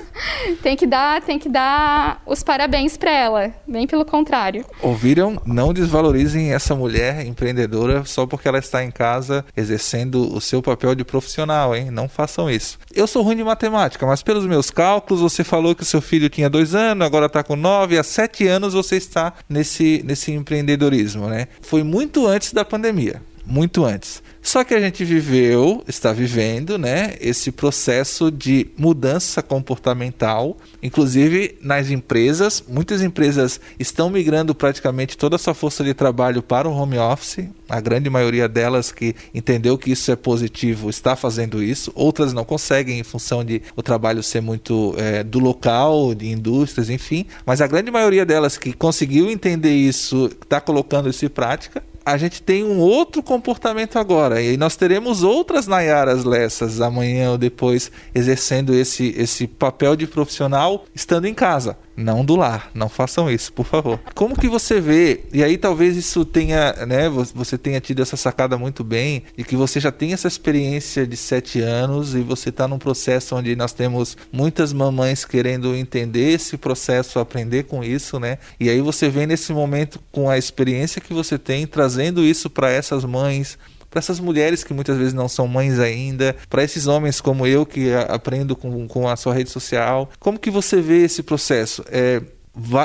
tem 0.62 0.74
que 0.74 0.86
dar, 0.86 1.20
tem 1.20 1.38
que 1.38 1.46
dar 1.46 2.22
os 2.24 2.42
parabéns 2.42 2.96
para 2.96 3.10
ela, 3.10 3.52
bem 3.68 3.86
pelo 3.86 4.06
contrário. 4.06 4.64
Ouviram? 4.80 5.38
Não 5.44 5.74
desvalorizem 5.74 6.54
essa 6.54 6.74
mulher 6.74 7.26
empreendedora 7.26 8.02
só 8.06 8.26
porque 8.26 8.48
ela 8.48 8.58
está 8.58 8.82
em 8.82 8.90
casa 8.90 9.44
exercendo 9.54 10.34
o 10.34 10.40
seu 10.40 10.62
papel 10.62 10.94
de 10.94 11.04
profissional, 11.04 11.76
hein? 11.76 11.90
Não 11.90 12.08
façam 12.08 12.50
isso. 12.50 12.78
Eu 12.94 13.06
sou 13.06 13.22
ruim 13.22 13.36
de 13.36 13.44
matemática, 13.44 14.06
mas 14.06 14.22
pelos 14.22 14.46
meus 14.46 14.70
cálculos, 14.70 15.20
você 15.20 15.44
falou 15.44 15.74
que 15.74 15.82
o 15.82 15.86
seu 15.86 16.00
filho 16.00 16.30
tinha 16.30 16.48
dois 16.48 16.74
anos, 16.74 17.06
agora 17.06 17.26
está 17.26 17.42
com 17.42 17.56
nove, 17.56 17.98
há 17.98 18.02
sete 18.02 18.46
anos 18.46 18.72
você 18.72 18.96
está 18.96 19.34
nesse, 19.46 20.02
nesse 20.02 20.32
empreendedorismo, 20.32 21.26
né? 21.26 21.48
Foi 21.60 21.82
muito 21.82 22.26
antes 22.26 22.54
da 22.54 22.64
pandemia 22.64 23.20
muito 23.46 23.84
antes. 23.84 24.22
Só 24.42 24.62
que 24.62 24.74
a 24.74 24.80
gente 24.80 25.04
viveu, 25.04 25.82
está 25.88 26.12
vivendo, 26.12 26.78
né, 26.78 27.16
esse 27.20 27.50
processo 27.50 28.30
de 28.30 28.68
mudança 28.76 29.42
comportamental, 29.42 30.56
inclusive 30.80 31.58
nas 31.60 31.90
empresas. 31.90 32.62
Muitas 32.68 33.02
empresas 33.02 33.60
estão 33.76 34.08
migrando 34.08 34.54
praticamente 34.54 35.16
toda 35.16 35.34
a 35.34 35.38
sua 35.38 35.52
força 35.52 35.82
de 35.82 35.92
trabalho 35.94 36.42
para 36.44 36.68
o 36.68 36.72
home 36.72 36.96
office. 36.96 37.48
A 37.68 37.80
grande 37.80 38.08
maioria 38.08 38.48
delas 38.48 38.92
que 38.92 39.16
entendeu 39.34 39.76
que 39.76 39.90
isso 39.90 40.12
é 40.12 40.16
positivo 40.16 40.88
está 40.90 41.16
fazendo 41.16 41.60
isso. 41.60 41.90
Outras 41.92 42.32
não 42.32 42.44
conseguem 42.44 43.00
em 43.00 43.04
função 43.04 43.44
de 43.44 43.60
o 43.74 43.82
trabalho 43.82 44.22
ser 44.22 44.40
muito 44.40 44.94
é, 44.96 45.24
do 45.24 45.40
local, 45.40 46.14
de 46.14 46.28
indústrias, 46.30 46.88
enfim. 46.88 47.26
Mas 47.44 47.60
a 47.60 47.66
grande 47.66 47.90
maioria 47.90 48.24
delas 48.24 48.56
que 48.56 48.72
conseguiu 48.72 49.28
entender 49.28 49.74
isso 49.74 50.30
está 50.40 50.60
colocando 50.60 51.10
isso 51.10 51.24
em 51.24 51.28
prática 51.28 51.82
a 52.06 52.16
gente 52.16 52.40
tem 52.40 52.62
um 52.62 52.78
outro 52.78 53.20
comportamento 53.20 53.98
agora. 53.98 54.40
E 54.40 54.56
nós 54.56 54.76
teremos 54.76 55.24
outras 55.24 55.66
Nayaras 55.66 56.22
Lessas 56.22 56.80
amanhã 56.80 57.32
ou 57.32 57.38
depois 57.38 57.90
exercendo 58.14 58.72
esse, 58.72 59.12
esse 59.18 59.48
papel 59.48 59.96
de 59.96 60.06
profissional 60.06 60.84
estando 60.94 61.26
em 61.26 61.34
casa 61.34 61.76
não 61.96 62.24
do 62.24 62.36
lar. 62.36 62.70
Não 62.74 62.88
façam 62.88 63.30
isso, 63.30 63.52
por 63.52 63.64
favor. 63.64 63.98
Como 64.14 64.38
que 64.38 64.48
você 64.48 64.80
vê? 64.80 65.20
E 65.32 65.42
aí 65.42 65.56
talvez 65.56 65.96
isso 65.96 66.24
tenha, 66.24 66.72
né? 66.86 67.08
Você 67.08 67.56
tenha 67.56 67.80
tido 67.80 68.02
essa 68.02 68.16
sacada 68.16 68.58
muito 68.58 68.84
bem 68.84 69.22
e 69.36 69.42
que 69.42 69.56
você 69.56 69.80
já 69.80 69.90
tem 69.90 70.12
essa 70.12 70.28
experiência 70.28 71.06
de 71.06 71.16
sete 71.16 71.60
anos 71.60 72.14
e 72.14 72.20
você 72.20 72.50
está 72.50 72.68
num 72.68 72.78
processo 72.78 73.34
onde 73.34 73.56
nós 73.56 73.72
temos 73.72 74.16
muitas 74.30 74.72
mamães 74.72 75.24
querendo 75.24 75.74
entender 75.74 76.32
esse 76.32 76.56
processo, 76.56 77.18
aprender 77.18 77.64
com 77.64 77.82
isso, 77.82 78.20
né? 78.20 78.38
E 78.60 78.68
aí 78.68 78.80
você 78.80 79.08
vem 79.08 79.26
nesse 79.26 79.52
momento 79.52 80.00
com 80.12 80.28
a 80.28 80.36
experiência 80.36 81.00
que 81.00 81.14
você 81.14 81.38
tem, 81.38 81.66
trazendo 81.66 82.22
isso 82.24 82.50
para 82.50 82.70
essas 82.70 83.04
mães 83.04 83.58
para 83.96 84.00
essas 84.00 84.20
mulheres 84.20 84.62
que 84.62 84.74
muitas 84.74 84.98
vezes 84.98 85.14
não 85.14 85.26
são 85.26 85.48
mães 85.48 85.78
ainda, 85.78 86.36
para 86.50 86.62
esses 86.62 86.86
homens 86.86 87.18
como 87.18 87.46
eu 87.46 87.64
que 87.64 87.94
aprendo 87.94 88.54
com, 88.54 88.86
com 88.86 89.08
a 89.08 89.16
sua 89.16 89.32
rede 89.32 89.48
social. 89.48 90.10
Como 90.20 90.38
que 90.38 90.50
você 90.50 90.82
vê 90.82 91.02
esse 91.02 91.22
processo? 91.22 91.82
É, 91.90 92.20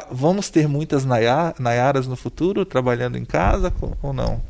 vamos 0.10 0.50
ter 0.50 0.70
muitas 0.70 1.03
Nayaras 1.03 2.08
no 2.08 2.15
futuro 2.15 2.63
trabalhando 2.63 3.18
em 3.18 3.25
casa 3.25 3.74
ou 4.01 4.13
não? 4.13 4.41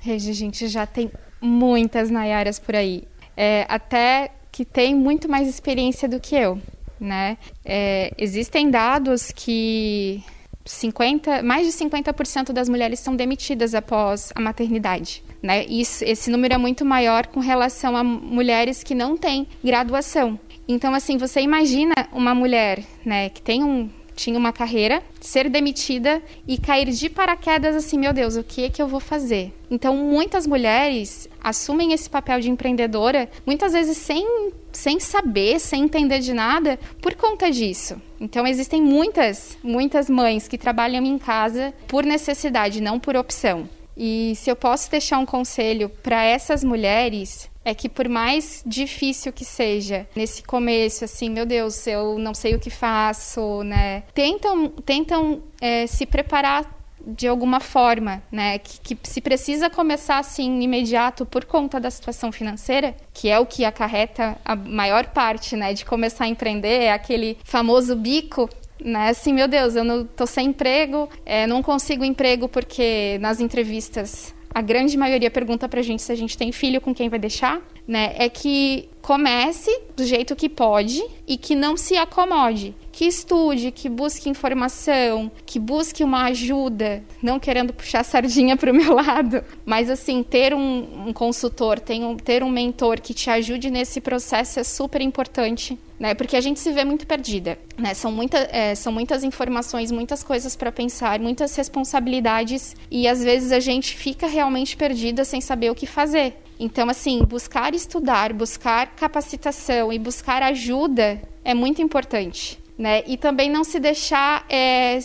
Regi, 0.00 0.30
a 0.30 0.34
gente 0.34 0.66
já 0.66 0.86
tem 0.86 1.08
muitas 1.40 2.10
Nayaras 2.10 2.58
por 2.58 2.74
aí. 2.74 3.04
É, 3.36 3.64
até 3.68 4.32
que 4.50 4.64
tem 4.64 4.96
muito 4.96 5.28
mais 5.28 5.46
experiência 5.46 6.08
do 6.08 6.18
que 6.18 6.34
eu. 6.34 6.60
Né? 6.98 7.38
É, 7.64 8.12
existem 8.18 8.72
dados 8.72 9.30
que 9.30 10.20
50, 10.64 11.44
mais 11.44 11.64
de 11.64 11.72
50% 11.72 12.52
das 12.52 12.68
mulheres 12.68 12.98
são 12.98 13.14
demitidas 13.14 13.72
após 13.72 14.32
a 14.34 14.40
maternidade. 14.40 15.22
Né? 15.42 15.64
Isso, 15.66 16.04
esse 16.04 16.30
número 16.30 16.54
é 16.54 16.58
muito 16.58 16.84
maior 16.84 17.26
com 17.26 17.40
relação 17.40 17.96
a 17.96 18.04
mulheres 18.04 18.82
que 18.84 18.94
não 18.94 19.16
têm 19.16 19.46
graduação. 19.62 20.38
Então, 20.68 20.94
assim, 20.94 21.16
você 21.16 21.40
imagina 21.40 21.94
uma 22.12 22.34
mulher 22.34 22.84
né, 23.04 23.28
que 23.28 23.42
tem 23.42 23.64
um, 23.64 23.90
tinha 24.14 24.38
uma 24.38 24.52
carreira, 24.52 25.02
ser 25.20 25.48
demitida 25.48 26.22
e 26.46 26.56
cair 26.56 26.90
de 26.90 27.10
paraquedas 27.10 27.74
assim, 27.74 27.98
meu 27.98 28.12
Deus, 28.12 28.36
o 28.36 28.44
que 28.44 28.64
é 28.64 28.70
que 28.70 28.80
eu 28.80 28.86
vou 28.86 29.00
fazer? 29.00 29.52
Então, 29.70 29.96
muitas 29.96 30.46
mulheres 30.46 31.28
assumem 31.42 31.92
esse 31.92 32.08
papel 32.08 32.40
de 32.40 32.50
empreendedora, 32.50 33.28
muitas 33.44 33.72
vezes 33.72 33.96
sem, 33.96 34.52
sem 34.70 35.00
saber, 35.00 35.58
sem 35.58 35.84
entender 35.84 36.20
de 36.20 36.32
nada, 36.32 36.78
por 37.00 37.14
conta 37.14 37.50
disso. 37.50 38.00
Então, 38.20 38.46
existem 38.46 38.80
muitas, 38.80 39.58
muitas 39.62 40.08
mães 40.08 40.46
que 40.46 40.56
trabalham 40.56 41.04
em 41.04 41.18
casa 41.18 41.74
por 41.88 42.04
necessidade, 42.04 42.80
não 42.80 43.00
por 43.00 43.16
opção. 43.16 43.68
E 43.96 44.34
se 44.36 44.50
eu 44.50 44.56
posso 44.56 44.90
deixar 44.90 45.18
um 45.18 45.26
conselho 45.26 45.88
para 45.88 46.24
essas 46.24 46.64
mulheres, 46.64 47.50
é 47.64 47.74
que 47.74 47.88
por 47.88 48.08
mais 48.08 48.62
difícil 48.66 49.32
que 49.32 49.44
seja 49.44 50.06
nesse 50.16 50.42
começo, 50.42 51.04
assim, 51.04 51.30
meu 51.30 51.46
Deus, 51.46 51.86
eu 51.86 52.18
não 52.18 52.34
sei 52.34 52.54
o 52.54 52.58
que 52.58 52.70
faço, 52.70 53.62
né? 53.62 54.02
Tentam, 54.14 54.68
tentam 54.68 55.42
é, 55.60 55.86
se 55.86 56.06
preparar 56.06 56.82
de 57.04 57.26
alguma 57.26 57.60
forma, 57.60 58.22
né? 58.30 58.58
Que, 58.58 58.94
que, 58.94 58.98
se 59.08 59.20
precisa 59.20 59.68
começar 59.68 60.18
assim 60.18 60.60
imediato 60.62 61.26
por 61.26 61.44
conta 61.44 61.80
da 61.80 61.90
situação 61.90 62.30
financeira, 62.30 62.94
que 63.12 63.28
é 63.28 63.38
o 63.38 63.46
que 63.46 63.64
acarreta 63.64 64.36
a 64.44 64.54
maior 64.54 65.06
parte, 65.06 65.56
né, 65.56 65.74
de 65.74 65.84
começar 65.84 66.24
a 66.24 66.28
empreender, 66.28 66.82
é 66.82 66.92
aquele 66.92 67.36
famoso 67.44 67.96
bico 67.96 68.48
né? 68.84 69.08
Assim, 69.10 69.32
meu 69.32 69.48
Deus, 69.48 69.74
eu 69.76 69.84
não 69.84 70.04
tô 70.04 70.26
sem 70.26 70.48
emprego, 70.48 71.08
é, 71.24 71.46
não 71.46 71.62
consigo 71.62 72.04
emprego 72.04 72.48
porque 72.48 73.18
nas 73.20 73.40
entrevistas 73.40 74.34
a 74.54 74.60
grande 74.60 74.96
maioria 74.96 75.30
pergunta 75.30 75.68
pra 75.68 75.80
gente 75.80 76.02
se 76.02 76.12
a 76.12 76.14
gente 76.14 76.36
tem 76.36 76.52
filho, 76.52 76.80
com 76.80 76.94
quem 76.94 77.08
vai 77.08 77.18
deixar, 77.18 77.60
né? 77.88 78.14
É 78.16 78.28
que 78.28 78.88
comece 79.00 79.70
do 79.96 80.04
jeito 80.04 80.36
que 80.36 80.48
pode 80.48 81.02
e 81.26 81.36
que 81.36 81.54
não 81.54 81.76
se 81.76 81.96
acomode. 81.96 82.74
Que 82.92 83.06
estude, 83.06 83.72
que 83.72 83.88
busque 83.88 84.28
informação, 84.28 85.32
que 85.44 85.58
busque 85.58 86.04
uma 86.04 86.26
ajuda, 86.26 87.02
não 87.22 87.40
querendo 87.40 87.72
puxar 87.72 88.04
sardinha 88.04 88.56
para 88.56 88.70
o 88.70 88.74
meu 88.74 88.94
lado, 88.94 89.42
mas 89.64 89.90
assim, 89.90 90.22
ter 90.22 90.54
um, 90.54 91.08
um 91.08 91.12
consultor, 91.12 91.80
ter 91.80 92.04
um, 92.04 92.16
ter 92.16 92.42
um 92.42 92.50
mentor 92.50 93.00
que 93.00 93.14
te 93.14 93.30
ajude 93.30 93.70
nesse 93.70 94.00
processo 94.00 94.60
é 94.60 94.64
super 94.64 95.00
importante 95.00 95.78
né? 96.02 96.14
Porque 96.14 96.36
a 96.36 96.40
gente 96.40 96.58
se 96.58 96.72
vê 96.72 96.84
muito 96.84 97.06
perdida, 97.06 97.56
né? 97.78 97.94
São, 97.94 98.10
muita, 98.10 98.36
é, 98.50 98.74
são 98.74 98.92
muitas 98.92 99.22
informações, 99.22 99.92
muitas 99.92 100.24
coisas 100.24 100.56
para 100.56 100.72
pensar, 100.72 101.20
muitas 101.20 101.54
responsabilidades 101.54 102.74
e 102.90 103.06
às 103.06 103.22
vezes 103.22 103.52
a 103.52 103.60
gente 103.60 103.96
fica 103.96 104.26
realmente 104.26 104.76
perdida 104.76 105.24
sem 105.24 105.40
saber 105.40 105.70
o 105.70 105.76
que 105.76 105.86
fazer. 105.86 106.34
Então, 106.58 106.88
assim, 106.88 107.22
buscar 107.24 107.72
estudar, 107.72 108.32
buscar 108.32 108.96
capacitação 108.96 109.92
e 109.92 109.98
buscar 109.98 110.42
ajuda 110.42 111.22
é 111.44 111.54
muito 111.54 111.80
importante. 111.80 112.61
Né? 112.82 113.04
E 113.06 113.16
também 113.16 113.48
não 113.48 113.62
se 113.62 113.78
deixar 113.78 114.44
é, 114.50 114.98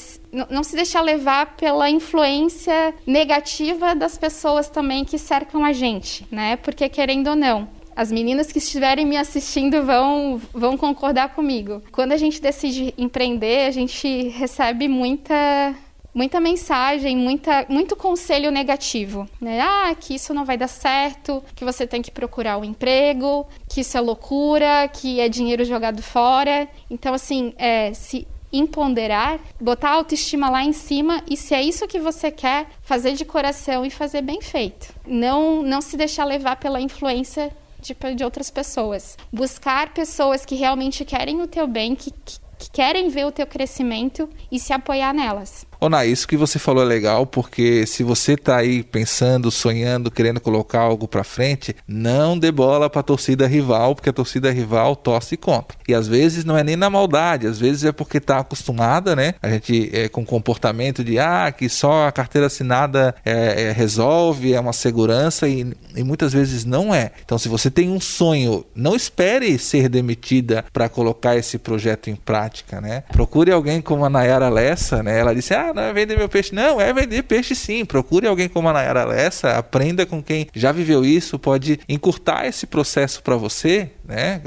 não 0.50 0.64
se 0.64 0.76
deixar 0.76 1.02
levar 1.02 1.56
pela 1.56 1.88
influência 1.88 2.92
negativa 3.06 3.94
das 3.94 4.18
pessoas 4.18 4.68
também 4.68 5.06
que 5.06 5.20
cercam 5.20 5.64
a 5.64 5.72
gente, 5.72 6.26
né? 6.32 6.56
Porque 6.56 6.90
querendo 6.90 7.28
ou 7.28 7.36
não, 7.36 7.70
as 7.96 8.12
meninas 8.12 8.52
que 8.52 8.58
estiverem 8.58 9.06
me 9.06 9.16
assistindo 9.16 9.84
vão, 9.84 10.42
vão 10.52 10.76
concordar 10.76 11.36
comigo. 11.36 11.84
Quando 11.92 12.14
a 12.14 12.18
gente 12.18 12.42
decide 12.42 12.96
empreender, 12.98 13.68
a 13.68 13.72
gente 13.72 14.30
recebe 14.30 14.88
muita 14.88 15.76
muita 16.18 16.40
mensagem, 16.40 17.16
muita, 17.16 17.68
muito 17.70 17.96
conselho 17.96 18.50
negativo, 18.50 19.30
né? 19.40 19.62
Ah, 19.62 19.94
que 19.94 20.16
isso 20.16 20.34
não 20.34 20.44
vai 20.44 20.58
dar 20.58 20.68
certo, 20.68 21.44
que 21.56 21.64
você 21.64 21.86
tem 21.86 22.02
que 22.02 22.10
procurar 22.10 22.58
um 22.58 22.64
emprego, 22.64 23.46
que 23.70 23.82
isso 23.82 23.96
é 23.96 24.02
loucura, 24.02 24.90
que 24.92 25.20
é 25.20 25.30
dinheiro 25.30 25.64
jogado 25.64 26.02
fora. 26.02 26.68
Então, 26.90 27.14
assim, 27.14 27.54
é, 27.56 27.94
se 27.94 28.28
empoderar, 28.52 29.40
botar 29.62 29.90
a 29.90 29.94
autoestima 29.94 30.50
lá 30.50 30.64
em 30.64 30.74
cima 30.74 31.22
e 31.30 31.38
se 31.38 31.54
é 31.54 31.62
isso 31.62 31.88
que 31.88 32.00
você 32.00 32.32
quer, 32.32 32.66
fazer 32.82 33.14
de 33.14 33.24
coração 33.24 33.86
e 33.86 33.92
fazer 33.92 34.24
bem 34.24 34.42
feito. 34.42 34.92
Não, 35.06 35.62
não 35.62 35.82
se 35.82 35.96
deixar 35.96 36.26
levar 36.26 36.56
pela 36.56 36.82
influência 36.82 37.56
de, 37.80 37.96
de 38.16 38.24
outras 38.24 38.50
pessoas. 38.50 39.16
Buscar 39.32 39.94
pessoas 39.94 40.44
que 40.44 40.56
realmente 40.56 41.06
querem 41.06 41.44
o 41.44 41.48
teu 41.48 41.68
bem, 41.68 41.94
que, 41.94 42.10
que, 42.10 42.40
que 42.58 42.72
querem 42.72 43.08
ver 43.10 43.28
o 43.28 43.32
teu 43.32 43.46
crescimento 43.46 44.28
e 44.52 44.60
se 44.60 44.74
apoiar 44.74 45.14
nelas. 45.14 45.68
Ona, 45.80 46.06
isso 46.06 46.28
que 46.28 46.36
você 46.36 46.58
falou 46.58 46.84
é 46.84 46.86
legal, 46.86 47.26
porque 47.26 47.86
se 47.86 48.04
você 48.04 48.34
está 48.34 48.58
aí 48.58 48.84
pensando, 48.84 49.52
sonhando, 49.52 50.10
querendo 50.10 50.40
colocar 50.40 50.80
algo 50.80 51.08
para 51.08 51.24
frente, 51.24 51.76
não 51.88 52.38
dê 52.38 52.52
bola 52.52 52.90
para 52.90 53.02
a 53.02 53.04
torcida 53.04 53.48
rival, 53.48 53.94
porque 53.94 54.10
a 54.10 54.14
torcida 54.14 54.52
rival 54.52 54.96
torce 54.96 55.38
contra. 55.38 55.78
E 55.88 55.94
às 55.94 56.08
vezes 56.08 56.44
não 56.44 56.58
é 56.58 56.64
nem 56.64 56.76
na 56.76 56.90
maldade, 56.90 57.48
às 57.48 57.60
vezes 57.60 57.84
é 57.84 57.92
porque 57.92 58.18
está 58.18 58.40
acostumada, 58.40 59.16
né? 59.16 59.36
A 59.42 59.50
gente 59.50 59.90
é 59.94 60.10
com 60.10 60.26
comportamento 60.26 61.04
de 61.04 61.20
ah, 61.20 61.52
que 61.52 61.70
só 61.70 62.08
a 62.08 62.12
carteira 62.12 62.48
assinada 62.48 63.16
é, 63.24 63.68
é, 63.68 63.72
resolve, 63.72 64.54
é 64.54 64.60
uma 64.60 64.74
segurança 64.74 65.48
e, 65.48 65.74
e 65.96 66.04
muitas 66.04 66.34
vezes 66.34 66.66
não 66.66 66.94
é. 66.94 67.12
Então, 67.24 67.38
se 67.38 67.48
você 67.48 67.70
tem 67.70 67.90
um 67.90 68.00
sonho, 68.00 68.66
não 68.76 68.96
espere 68.96 69.58
ser 69.60 69.90
demitida 69.90 70.66
para 70.74 70.90
colocar 70.90 71.36
esse 71.36 71.58
projeto 71.58 72.10
em 72.10 72.16
prática, 72.16 72.82
né? 72.82 73.04
Procure 73.12 73.52
alguém 73.52 73.82
como 73.82 74.06
a 74.06 74.10
Nayara 74.10 74.50
Lessa, 74.50 75.04
né? 75.04 75.20
Ela 75.20 75.36
disse: 75.36 75.54
ah, 75.54 75.67
ah, 75.70 75.74
não 75.74 75.84
é 75.84 75.94
vender 75.94 76.18
meu 76.18 76.30
peixe. 76.30 76.54
Não, 76.54 76.80
é 76.80 76.94
vender 76.94 77.24
peixe 77.24 77.56
sim. 77.56 77.86
Procure 77.86 78.28
alguém 78.28 78.48
como 78.48 78.70
a 78.70 78.74
Nayara 78.74 79.06
Lessa, 79.06 79.58
aprenda 79.58 80.06
com 80.06 80.22
quem 80.22 80.48
já 80.54 80.72
viveu 80.72 81.04
isso, 81.04 81.38
pode 81.38 81.80
encurtar 81.88 82.46
esse 82.46 82.66
processo 82.66 83.22
para 83.22 83.36
você, 83.36 83.92
né? 84.08 84.42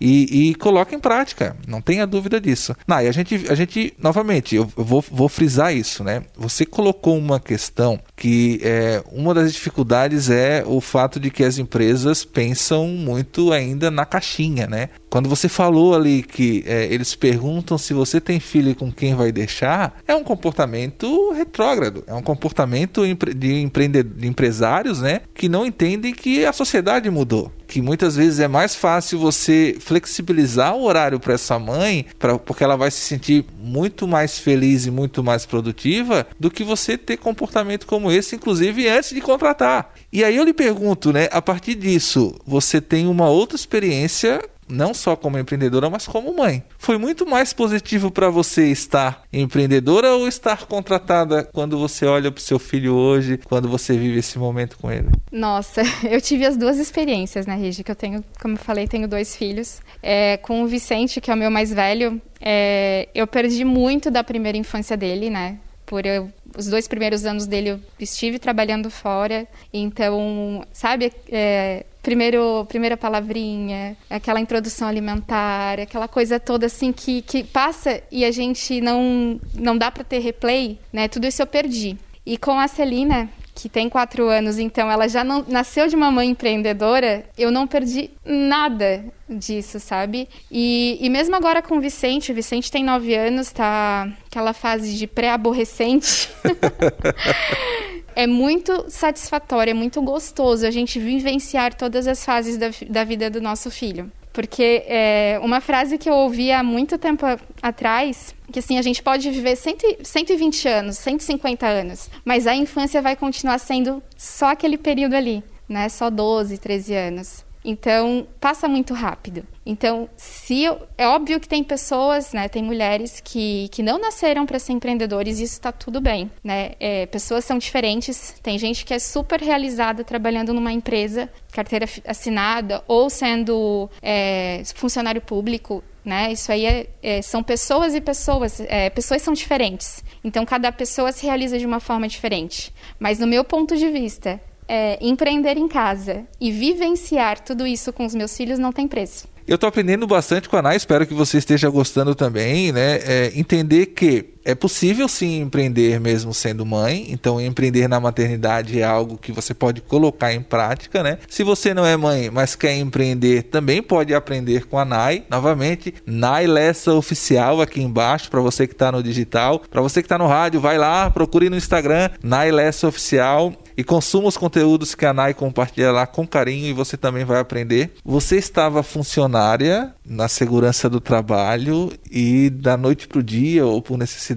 E, 0.00 0.50
e 0.50 0.54
coloque 0.54 0.94
em 0.94 1.00
prática, 1.00 1.56
não 1.66 1.80
tenha 1.80 2.06
dúvida 2.06 2.40
disso. 2.40 2.74
Nay, 2.86 3.08
a 3.08 3.12
gente, 3.12 3.46
a 3.48 3.54
gente 3.54 3.94
novamente, 3.98 4.54
eu 4.54 4.70
vou, 4.76 5.04
vou 5.10 5.28
frisar 5.28 5.74
isso, 5.74 6.04
né? 6.04 6.22
Você 6.36 6.66
colocou 6.66 7.16
uma 7.16 7.40
questão 7.40 7.98
que 8.14 8.60
é, 8.62 9.02
uma 9.10 9.32
das 9.34 9.52
dificuldades 9.52 10.30
é 10.30 10.62
o 10.66 10.80
fato 10.80 11.18
de 11.18 11.30
que 11.30 11.44
as 11.44 11.58
empresas 11.58 12.24
pensam 12.24 12.88
muito 12.88 13.52
ainda 13.52 13.90
na 13.90 14.04
caixinha, 14.04 14.66
né? 14.66 14.90
Quando 15.08 15.28
você 15.28 15.48
falou 15.48 15.94
ali 15.94 16.22
que 16.22 16.62
é, 16.66 16.84
eles 16.92 17.14
perguntam 17.14 17.78
se 17.78 17.94
você 17.94 18.20
tem 18.20 18.38
filho 18.38 18.70
e 18.70 18.74
com 18.74 18.92
quem 18.92 19.14
vai 19.14 19.32
deixar, 19.32 19.98
é 20.06 20.14
um 20.14 20.22
comportamento 20.22 21.32
retrógrado, 21.32 22.04
é 22.06 22.12
um 22.12 22.22
comportamento 22.22 23.02
de, 23.34 23.52
empre 23.54 23.88
de 23.88 24.26
empresários 24.26 25.00
né, 25.00 25.20
que 25.34 25.48
não 25.48 25.64
entendem 25.64 26.12
que 26.12 26.44
a 26.44 26.52
sociedade 26.52 27.08
mudou 27.10 27.50
que 27.66 27.82
muitas 27.82 28.16
vezes 28.16 28.40
é 28.40 28.48
mais 28.48 28.74
fácil 28.74 29.18
você 29.18 29.76
flexibilizar 29.80 30.74
o 30.74 30.84
horário 30.84 31.18
para 31.18 31.34
essa 31.34 31.58
mãe, 31.58 32.06
pra, 32.18 32.38
porque 32.38 32.64
ela 32.64 32.76
vai 32.76 32.90
se 32.90 33.00
sentir 33.00 33.44
muito 33.58 34.06
mais 34.06 34.38
feliz 34.38 34.86
e 34.86 34.90
muito 34.90 35.22
mais 35.22 35.44
produtiva 35.44 36.26
do 36.38 36.50
que 36.50 36.62
você 36.64 36.96
ter 36.96 37.16
comportamento 37.16 37.86
como 37.86 38.10
esse, 38.10 38.36
inclusive 38.36 38.88
antes 38.88 39.10
de 39.10 39.20
contratar. 39.20 39.92
E 40.12 40.24
aí 40.24 40.36
eu 40.36 40.44
lhe 40.44 40.54
pergunto, 40.54 41.12
né, 41.12 41.28
a 41.32 41.42
partir 41.42 41.74
disso, 41.74 42.34
você 42.46 42.80
tem 42.80 43.06
uma 43.06 43.28
outra 43.28 43.56
experiência 43.56 44.40
não 44.68 44.92
só 44.94 45.16
como 45.16 45.38
empreendedora, 45.38 45.88
mas 45.90 46.06
como 46.06 46.34
mãe. 46.34 46.62
Foi 46.78 46.98
muito 46.98 47.26
mais 47.26 47.52
positivo 47.52 48.10
para 48.10 48.28
você 48.30 48.68
estar 48.70 49.22
empreendedora 49.32 50.14
ou 50.14 50.26
estar 50.28 50.66
contratada 50.66 51.44
quando 51.44 51.78
você 51.78 52.06
olha 52.06 52.30
para 52.30 52.40
o 52.40 52.42
seu 52.42 52.58
filho 52.58 52.94
hoje, 52.94 53.38
quando 53.44 53.68
você 53.68 53.96
vive 53.96 54.18
esse 54.18 54.38
momento 54.38 54.78
com 54.78 54.90
ele? 54.90 55.08
Nossa, 55.30 55.82
eu 56.08 56.20
tive 56.20 56.46
as 56.46 56.56
duas 56.56 56.78
experiências, 56.78 57.46
né, 57.46 57.56
Rigi? 57.56 57.84
Que 57.84 57.90
eu 57.90 57.96
tenho, 57.96 58.24
como 58.40 58.54
eu 58.54 58.58
falei, 58.58 58.86
tenho 58.86 59.08
dois 59.08 59.36
filhos. 59.36 59.80
É, 60.02 60.36
com 60.38 60.62
o 60.62 60.66
Vicente, 60.66 61.20
que 61.20 61.30
é 61.30 61.34
o 61.34 61.36
meu 61.36 61.50
mais 61.50 61.72
velho, 61.72 62.20
é, 62.40 63.08
eu 63.14 63.26
perdi 63.26 63.64
muito 63.64 64.10
da 64.10 64.22
primeira 64.22 64.58
infância 64.58 64.96
dele, 64.96 65.30
né? 65.30 65.58
Por 65.86 66.04
eu, 66.04 66.30
os 66.58 66.66
dois 66.66 66.88
primeiros 66.88 67.24
anos 67.24 67.46
dele 67.46 67.70
eu 67.70 67.80
estive 67.98 68.38
trabalhando 68.38 68.90
fora, 68.90 69.46
então, 69.72 70.64
sabe, 70.72 71.12
é, 71.30 71.86
primeiro, 72.02 72.64
primeira 72.68 72.96
palavrinha, 72.96 73.96
aquela 74.10 74.40
introdução 74.40 74.88
alimentar, 74.88 75.78
aquela 75.80 76.08
coisa 76.08 76.40
toda 76.40 76.66
assim 76.66 76.92
que, 76.92 77.22
que 77.22 77.44
passa 77.44 78.02
e 78.10 78.24
a 78.24 78.30
gente 78.30 78.80
não, 78.80 79.40
não 79.54 79.78
dá 79.78 79.90
para 79.90 80.04
ter 80.04 80.18
replay, 80.18 80.78
né? 80.92 81.08
Tudo 81.08 81.26
isso 81.26 81.40
eu 81.40 81.46
perdi. 81.46 81.96
E 82.24 82.36
com 82.36 82.58
a 82.58 82.66
Celina, 82.66 83.30
que 83.56 83.70
tem 83.70 83.88
quatro 83.88 84.28
anos, 84.28 84.58
então 84.58 84.92
ela 84.92 85.08
já 85.08 85.24
não 85.24 85.42
nasceu 85.48 85.88
de 85.88 85.96
uma 85.96 86.10
mãe 86.10 86.28
empreendedora, 86.28 87.24
eu 87.38 87.50
não 87.50 87.66
perdi 87.66 88.10
nada 88.22 89.02
disso, 89.26 89.80
sabe? 89.80 90.28
E, 90.52 90.98
e 91.00 91.08
mesmo 91.08 91.34
agora 91.34 91.62
com 91.62 91.78
o 91.78 91.80
Vicente, 91.80 92.30
o 92.30 92.34
Vicente 92.34 92.70
tem 92.70 92.84
nove 92.84 93.14
anos, 93.14 93.50
tá 93.50 94.08
aquela 94.26 94.52
fase 94.52 94.94
de 94.94 95.06
pré-aborrecente. 95.06 96.28
é 98.14 98.26
muito 98.26 98.84
satisfatório, 98.90 99.70
é 99.70 99.74
muito 99.74 100.02
gostoso 100.02 100.66
a 100.66 100.70
gente 100.70 101.00
vivenciar 101.00 101.72
todas 101.72 102.06
as 102.06 102.22
fases 102.26 102.58
da, 102.58 102.68
da 102.90 103.04
vida 103.04 103.30
do 103.30 103.40
nosso 103.40 103.70
filho. 103.70 104.12
Porque 104.36 104.84
é, 104.86 105.40
uma 105.42 105.62
frase 105.62 105.96
que 105.96 106.10
eu 106.10 106.12
ouvi 106.12 106.52
há 106.52 106.62
muito 106.62 106.98
tempo 106.98 107.24
atrás, 107.62 108.34
que 108.52 108.58
assim, 108.58 108.76
a 108.76 108.82
gente 108.82 109.02
pode 109.02 109.30
viver 109.30 109.56
100, 109.56 110.04
120 110.04 110.68
anos, 110.68 110.98
150 110.98 111.66
anos, 111.66 112.10
mas 112.22 112.46
a 112.46 112.54
infância 112.54 113.00
vai 113.00 113.16
continuar 113.16 113.56
sendo 113.56 114.02
só 114.14 114.50
aquele 114.50 114.76
período 114.76 115.14
ali, 115.14 115.42
né? 115.66 115.88
Só 115.88 116.10
12, 116.10 116.58
13 116.58 116.94
anos. 116.94 117.45
Então, 117.68 118.28
passa 118.40 118.68
muito 118.68 118.94
rápido. 118.94 119.44
Então, 119.66 120.08
se 120.16 120.62
eu, 120.62 120.86
é 120.96 121.08
óbvio 121.08 121.40
que 121.40 121.48
tem 121.48 121.64
pessoas, 121.64 122.32
né, 122.32 122.48
tem 122.48 122.62
mulheres 122.62 123.20
que, 123.20 123.68
que 123.72 123.82
não 123.82 123.98
nasceram 123.98 124.46
para 124.46 124.60
ser 124.60 124.72
empreendedores, 124.72 125.40
isso 125.40 125.54
está 125.54 125.72
tudo 125.72 126.00
bem, 126.00 126.30
né? 126.44 126.74
É, 126.78 127.06
pessoas 127.06 127.44
são 127.44 127.58
diferentes. 127.58 128.36
Tem 128.40 128.56
gente 128.56 128.84
que 128.84 128.94
é 128.94 129.00
super 129.00 129.40
realizada 129.40 130.04
trabalhando 130.04 130.54
numa 130.54 130.72
empresa, 130.72 131.28
carteira 131.50 131.88
assinada, 132.06 132.84
ou 132.86 133.10
sendo 133.10 133.90
é, 134.00 134.62
funcionário 134.76 135.20
público. 135.20 135.82
Né? 136.04 136.30
Isso 136.30 136.52
aí 136.52 136.64
é, 136.64 136.86
é, 137.02 137.20
são 137.20 137.42
pessoas 137.42 137.96
e 137.96 138.00
pessoas. 138.00 138.60
É, 138.60 138.88
pessoas 138.90 139.22
são 139.22 139.34
diferentes. 139.34 140.04
Então, 140.22 140.46
cada 140.46 140.70
pessoa 140.70 141.10
se 141.10 141.26
realiza 141.26 141.58
de 141.58 141.66
uma 141.66 141.80
forma 141.80 142.06
diferente. 142.06 142.72
Mas, 142.96 143.18
no 143.18 143.26
meu 143.26 143.42
ponto 143.42 143.76
de 143.76 143.90
vista, 143.90 144.40
é, 144.68 144.98
empreender 145.00 145.56
em 145.56 145.68
casa 145.68 146.26
e 146.40 146.50
vivenciar 146.50 147.40
tudo 147.40 147.66
isso 147.66 147.92
com 147.92 148.04
os 148.04 148.14
meus 148.14 148.36
filhos 148.36 148.58
não 148.58 148.72
tem 148.72 148.86
preço. 148.86 149.28
Eu 149.46 149.54
estou 149.54 149.68
aprendendo 149.68 150.06
bastante 150.06 150.48
com 150.48 150.56
a 150.56 150.58
Ana, 150.58 150.74
espero 150.74 151.06
que 151.06 151.14
você 151.14 151.38
esteja 151.38 151.70
gostando 151.70 152.14
também, 152.16 152.72
né? 152.72 152.98
É, 153.04 153.32
entender 153.36 153.86
que 153.86 154.35
é 154.46 154.54
possível 154.54 155.08
sim 155.08 155.40
empreender 155.40 155.98
mesmo 155.98 156.32
sendo 156.32 156.64
mãe, 156.64 157.06
então 157.10 157.40
empreender 157.40 157.88
na 157.88 157.98
maternidade 157.98 158.80
é 158.80 158.84
algo 158.84 159.18
que 159.18 159.32
você 159.32 159.52
pode 159.52 159.80
colocar 159.80 160.32
em 160.32 160.40
prática, 160.40 161.02
né? 161.02 161.18
Se 161.28 161.42
você 161.42 161.74
não 161.74 161.84
é 161.84 161.96
mãe, 161.96 162.30
mas 162.30 162.54
quer 162.54 162.76
empreender, 162.76 163.42
também 163.42 163.82
pode 163.82 164.14
aprender 164.14 164.66
com 164.66 164.78
a 164.78 164.84
NAI. 164.84 165.24
Novamente, 165.28 165.92
NAI 166.06 166.46
Lessa 166.46 166.94
Oficial 166.94 167.60
aqui 167.60 167.82
embaixo, 167.82 168.30
para 168.30 168.40
você 168.40 168.68
que 168.68 168.72
está 168.72 168.92
no 168.92 169.02
digital. 169.02 169.60
Para 169.68 169.82
você 169.82 170.00
que 170.00 170.06
está 170.06 170.16
no 170.16 170.28
rádio, 170.28 170.60
vai 170.60 170.78
lá, 170.78 171.10
procure 171.10 171.50
no 171.50 171.56
Instagram, 171.56 172.08
NAI 172.22 172.52
Lessa 172.52 172.86
Oficial 172.86 173.52
e 173.76 173.84
consuma 173.84 174.28
os 174.28 174.36
conteúdos 174.36 174.94
que 174.94 175.04
a 175.04 175.12
NAI 175.12 175.34
compartilha 175.34 175.92
lá 175.92 176.06
com 176.06 176.26
carinho 176.26 176.66
e 176.66 176.72
você 176.72 176.96
também 176.96 177.24
vai 177.24 177.40
aprender. 177.40 177.92
Você 178.04 178.36
estava 178.36 178.82
funcionária 178.82 179.92
na 180.04 180.28
segurança 180.28 180.88
do 180.88 181.00
trabalho 181.00 181.92
e 182.10 182.48
da 182.48 182.76
noite 182.76 183.06
para 183.06 183.18
o 183.18 183.22
dia, 183.22 183.66
ou 183.66 183.82
por 183.82 183.98
necessidade, 183.98 184.35